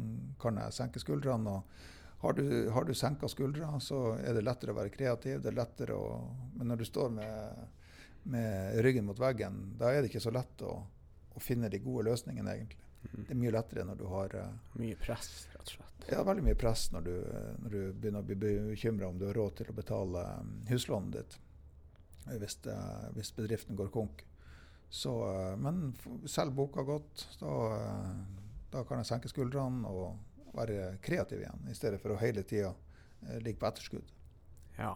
[0.40, 1.58] kan jeg senke skuldrene.
[1.58, 5.40] og har du, har du senka skuldra, så er det lettere å være kreativ.
[5.42, 6.20] det er lettere å,
[6.56, 7.66] Men når du står med,
[8.32, 10.72] med ryggen mot veggen, da er det ikke så lett å,
[11.36, 12.82] å finne de gode løsningene, egentlig.
[13.06, 13.24] Mm.
[13.24, 16.06] Det er mye lettere når du har eh, Mye press, rett og slett.
[16.10, 17.12] ja, veldig mye press når du,
[17.62, 21.14] når du begynner å bli bekymra om du har råd til å betale eh, huslånet
[21.14, 21.36] ditt
[22.26, 22.78] eh, hvis, det,
[23.14, 24.24] hvis bedriften går konk.
[24.88, 25.90] Så, eh, men
[26.30, 27.26] selg boka godt.
[27.40, 28.12] Da, eh,
[28.72, 32.72] da kan jeg senke skuldrene og være kreativ igjen, i stedet for å hele tida
[33.42, 34.12] ligge på etterskudd.
[34.78, 34.94] Ja.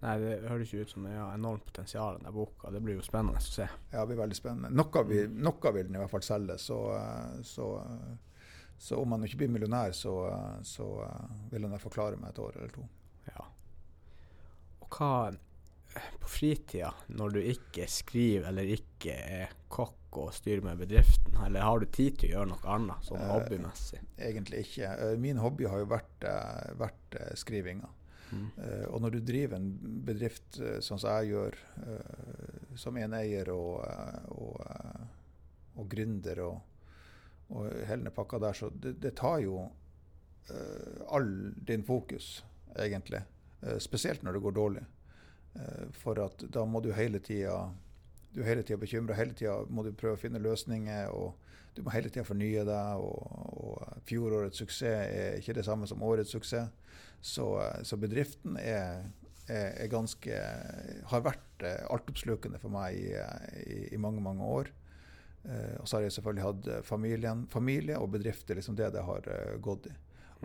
[0.00, 2.70] Nei, det høres jo ut som det har enormt potensial, den boka.
[2.72, 3.66] Det blir jo spennende å se.
[3.90, 4.70] Ja, det blir veldig spennende.
[4.72, 6.56] Noe, vil, noe vil den i hvert fall selge.
[6.62, 8.46] Så, eh, så, eh,
[8.80, 12.40] så om man ikke blir millionær, så, eh, så eh, vil han forklare meg et
[12.46, 12.86] år eller to.
[13.28, 13.44] Ja.
[14.80, 15.12] Og hva
[15.94, 21.64] på fritida, når du ikke skriver eller ikke er kokk og styrer med bedriften, eller
[21.66, 24.00] har du tid til å gjøre noe annet, sånn Eh, hobbymessig?
[24.18, 24.90] Egentlig ikke.
[24.90, 27.88] Eh, Min hobby har jo vært, eh, vært skrivinga.
[28.30, 28.50] Mm.
[28.94, 29.70] Og når du driver en
[30.06, 31.56] bedrift sånn som jeg gjør,
[32.78, 33.82] som eneeier og,
[34.30, 34.60] og,
[35.74, 36.60] og gründer og,
[37.50, 39.64] og hele pakka der, så det, det tar jo
[41.10, 41.26] all
[41.58, 42.44] din fokus,
[42.78, 43.24] egentlig.
[43.82, 44.86] Spesielt når det går dårlig.
[45.56, 47.70] Eh, for at da må du hele tida
[48.30, 51.10] du er hele tida bekymra, hele tida må du prøve å finne løsninger.
[51.10, 51.34] og
[51.74, 53.02] Du må hele tida fornye deg.
[53.02, 56.70] og, og Fjorårets suksess er ikke det samme som årets suksess.
[57.20, 59.10] Så, eh, så bedriften er,
[59.48, 60.42] er, er ganske
[61.10, 63.10] har vært eh, altoppslukende for meg i,
[63.66, 64.70] i, i mange, mange år.
[65.44, 67.44] Eh, og så har jeg selvfølgelig hatt eh, familien.
[67.50, 69.94] Familie og bedrift er liksom det det har eh, gått i.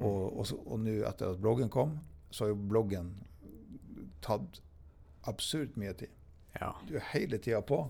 [0.02, 1.98] Og, og, og nå etter at bloggen kom,
[2.32, 3.14] så har jo bloggen
[4.26, 4.60] tatt
[5.30, 6.12] absurd mye tid.
[6.60, 6.72] Ja.
[6.88, 7.82] Du er hele tida på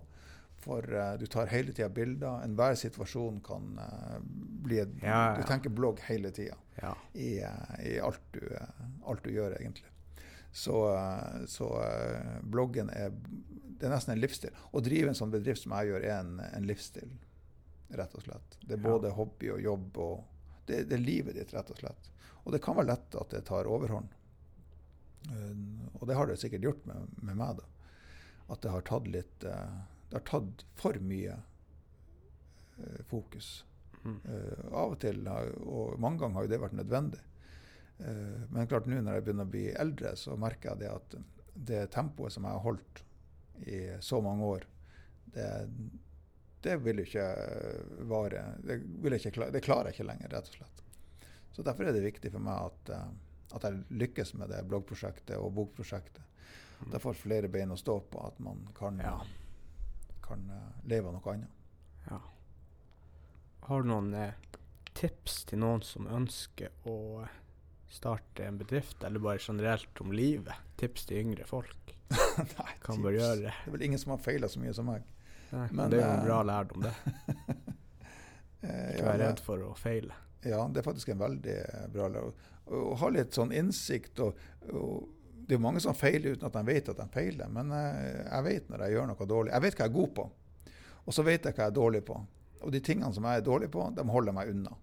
[0.65, 2.39] For uh, du tar hele tida bilder.
[2.45, 4.15] Enhver situasjon kan uh,
[4.65, 6.95] bli et Ja, ja, Du tenker blogg hele tida Ja.
[7.13, 8.41] i, uh, i alt, du,
[9.05, 9.91] alt du gjør, egentlig.
[10.55, 10.71] Så,
[11.51, 11.67] så
[12.41, 14.55] bloggen er Det er nesten en livsstil.
[14.71, 17.09] Å drive en sånn bedrift som jeg gjør, er en, en livsstil,
[17.99, 18.55] rett og slett.
[18.63, 20.23] Det er både hobby og jobb og
[20.65, 22.07] det, det er livet ditt, rett og slett.
[22.45, 24.15] Og det kan være lett at det tar overhånd.
[25.32, 27.93] Eh, og det har det sikkert gjort med, med meg, da.
[28.53, 29.78] At det har tatt litt eh,
[30.09, 33.63] Det har tatt for mye eh, fokus.
[34.05, 34.19] Mm.
[34.69, 37.23] Av og til, og mange ganger har jo det vært nødvendig.
[38.53, 41.15] Men klart nå når jeg begynner å bli eldre, så merker jeg det at
[41.55, 43.01] det tempoet som jeg har holdt
[43.65, 44.67] i så mange år,
[45.34, 45.47] det,
[46.67, 47.26] det vil ikke
[48.11, 48.43] vare.
[48.61, 50.86] Det, vil ikke det klarer jeg ikke lenger, rett og slett.
[51.57, 52.93] Så derfor er det viktig for meg at,
[53.54, 56.22] at jeg lykkes med det bloggprosjektet og bokprosjektet.
[56.82, 59.20] At jeg får flere bein å stå på, at man kan, Ja.
[60.26, 61.50] kan eh, leve av noe annet.
[62.10, 62.20] Ja.
[63.70, 64.34] Har du noen eh,
[64.93, 67.26] tips til noen som ønsker å
[67.89, 70.54] starte en bedrift, eller bare generelt om livet?
[70.78, 71.96] Tips til yngre folk?
[72.38, 73.16] Nei, Kan tips.
[73.16, 75.04] gjøre Det er vel ingen som har feila så mye som meg.
[75.52, 76.96] Nei, Men, det er jo eh, en bra lærdom, det.
[78.66, 80.16] Eh, Ikke være redd for å feile.
[80.41, 82.34] Ja, det er faktisk en veldig eh, bra lærdom.
[82.66, 84.39] Å ha litt sånn innsikt og,
[84.74, 85.11] og
[85.45, 88.45] Det er mange som feiler uten at de vet at de feiler, men eh, jeg
[88.47, 89.51] vet når jeg gjør noe dårlig.
[89.53, 90.24] Jeg vet hva jeg er god på,
[91.05, 92.18] og så vet jeg hva jeg er dårlig på.
[92.66, 94.74] Og de tingene som jeg er dårlig på, de holder meg unna.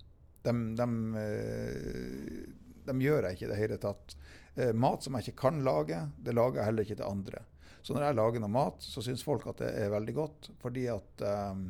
[0.47, 0.87] De, de,
[1.18, 2.45] eh,
[2.87, 4.14] de gjør jeg ikke i det hele tatt.
[4.55, 7.43] Eh, Mat som jeg ikke kan lage, det lager jeg heller ikke til andre.
[7.83, 10.87] Så når jeg lager noe mat, så syns folk at det er veldig godt, fordi
[10.93, 11.64] at um,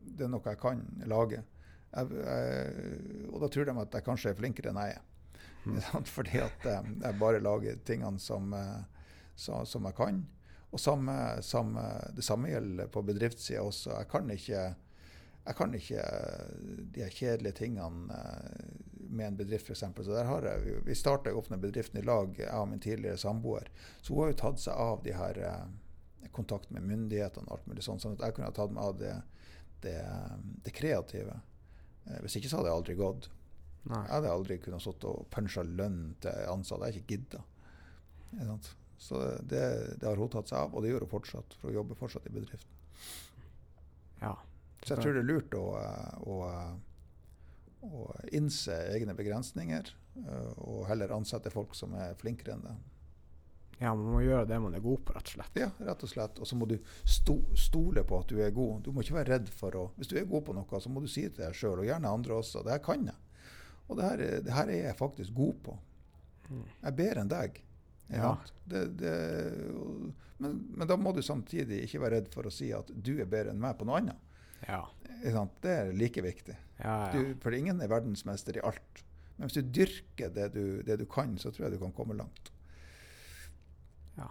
[0.00, 1.42] det er noe jeg kan lage.
[1.92, 5.04] Jeg, jeg, og da tror de at jeg kanskje er flinkere enn jeg er.
[6.16, 8.82] Fordi at eh, jeg bare lager tingene som, eh,
[9.36, 10.26] som jeg kan.
[10.70, 11.84] Og samme, samme,
[12.16, 13.94] det samme gjelder på bedriftssida også.
[13.96, 14.62] Jeg kan ikke,
[15.46, 16.52] jeg kan ikke eh,
[16.96, 18.20] de kjedelige tingene
[19.08, 19.86] med en bedrift, f.eks.
[19.96, 23.20] Så der har jeg, vi starta opp den bedriften i lag, jeg og min tidligere
[23.20, 23.70] samboer.
[24.02, 25.42] Så hun har jo tatt seg av de her
[26.34, 28.98] kontakt med myndighetene og alt mulig sånn, sånn at jeg kunne ha tatt meg av
[29.00, 29.14] det,
[29.82, 29.96] det,
[30.66, 31.38] det kreative.
[32.20, 33.30] Hvis ikke så hadde jeg aldri gått.
[33.88, 34.02] Nei.
[34.02, 36.88] Jeg hadde aldri kunnet stått og punsja lønn til ansatte.
[36.88, 37.44] Jeg har ikke gidda.
[38.98, 39.62] Så det,
[40.00, 41.56] det har hun tatt seg av, og det gjør hun fortsatt.
[41.60, 42.74] For hun jobber fortsatt i bedriften.
[44.20, 44.34] Ja.
[44.82, 45.64] Så jeg tror det er lurt å,
[46.26, 46.36] å,
[47.86, 48.04] å
[48.34, 49.90] innse egne begrensninger,
[50.22, 52.74] eh, og heller ansette folk som er flinkere enn det.
[53.80, 55.58] ja, man må gjøre det man er god på, rett og slett.
[55.62, 56.38] Ja, rett og slett.
[56.42, 58.82] Og så må du sto, stole på at du er god.
[58.86, 61.02] Du må ikke være redd for å Hvis du er god på noe, så må
[61.04, 62.66] du si det til deg sjøl, og gjerne andre også.
[62.66, 63.18] Det her kan jeg.
[63.88, 65.78] Og det her, er- det her er jeg faktisk god på.
[66.50, 67.58] Jeg er bedre enn deg.
[68.08, 68.30] Ja.
[68.68, 69.14] Det, det,
[70.40, 73.28] men, men da må du samtidig ikke være redd for å si at du er
[73.28, 74.24] bedre enn meg på noe annet.
[74.68, 74.80] Ja.
[75.22, 76.56] Det er like viktig.
[76.78, 77.12] Ja, ja.
[77.12, 79.02] Du, for ingen er verdensmester i alt.
[79.36, 82.16] Men hvis du dyrker det du, det du kan, så tror jeg du kan komme
[82.18, 82.52] langt.
[84.16, 84.28] ja.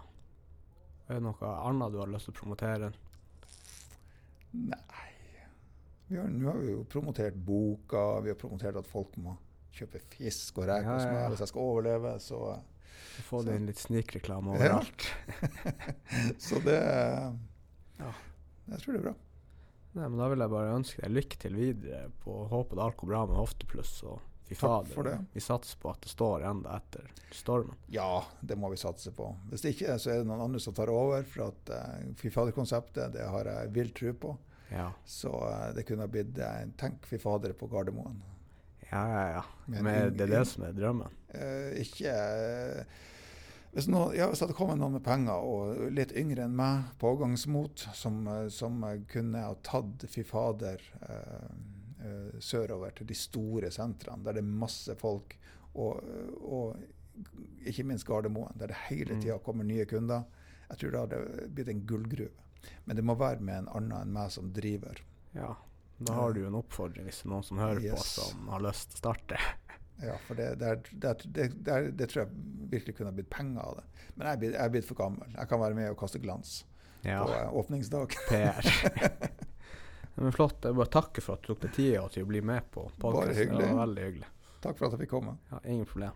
[1.08, 2.90] Er det noe annet du har lyst til å promotere?
[4.58, 4.84] Nei
[6.10, 9.34] Nå har vi jo promotert boka, vi har promotert at folk må
[9.82, 12.16] kjøpe fisk og reker Ja, smør hvis jeg skal overleve.
[12.24, 12.42] Så,
[13.16, 15.08] så får du inn litt snikreklame overalt.
[16.48, 16.82] så det
[17.98, 18.12] Ja.
[18.68, 19.16] Jeg tror det er bra.
[19.98, 22.08] Nei, men Da vil jeg bare ønske deg lykke til videre.
[22.24, 23.94] på håpet alt går bra med hoftepluss.
[24.06, 27.76] Og fy fader, vi satser på at det står enda etter stormen.
[27.92, 29.32] Ja, det må vi satse på.
[29.50, 31.26] Hvis det ikke så er det noen andre som tar over.
[31.28, 34.38] For at uh, Fy fader-konseptet, det har jeg vill tro på.
[34.70, 38.20] Ja, Så uh, det kunne ha blitt uh, Tenk Fy fader på Gardermoen.
[38.92, 39.28] Ja, ja.
[39.38, 39.44] ja.
[39.68, 41.14] Men Men det er det som er drømmen.
[41.36, 42.84] Eh, ikke eh,
[43.74, 46.88] hvis, noen, ja, hvis det hadde kommet noen med penger og litt yngre enn meg,
[47.02, 48.80] pågangsmot, som, eh, som
[49.12, 51.52] kunne ha tatt fy fader eh,
[52.08, 55.36] eh, sørover til de store sentrene, der det er masse folk,
[55.78, 56.02] og,
[56.42, 56.78] og
[57.68, 59.22] ikke minst Gardermoen, der det hele Mm.
[59.22, 60.24] tida kommer nye kunder,
[60.70, 62.30] jeg tror det hadde blitt en gullgruve.
[62.86, 65.00] Men det må være med en annen enn meg som driver.
[65.34, 65.54] Ja.
[66.00, 68.62] Da har du jo en oppfordring hvis det er noen som hører på som har
[68.68, 69.40] lyst til å starte.
[69.98, 73.64] Ja, for det, det, er- det, er- det, tror jeg virkelig kunne ha blitt penger
[73.64, 73.86] av det.
[74.14, 75.32] Men jeg er blitt- for gammel.
[75.34, 76.52] Jeg kan være med og kaste glans
[77.02, 78.14] Ja, på eh, åpningsdag.
[78.30, 78.70] PR.
[80.22, 80.62] Men flott.
[80.70, 83.58] Jeg bare takker for at du tok deg tida til å bli med på podkasten.
[83.58, 84.30] Det var veldig hyggelig.
[84.62, 85.34] Takk for at jeg fikk komme.
[85.50, 86.14] Ja, ingen problem.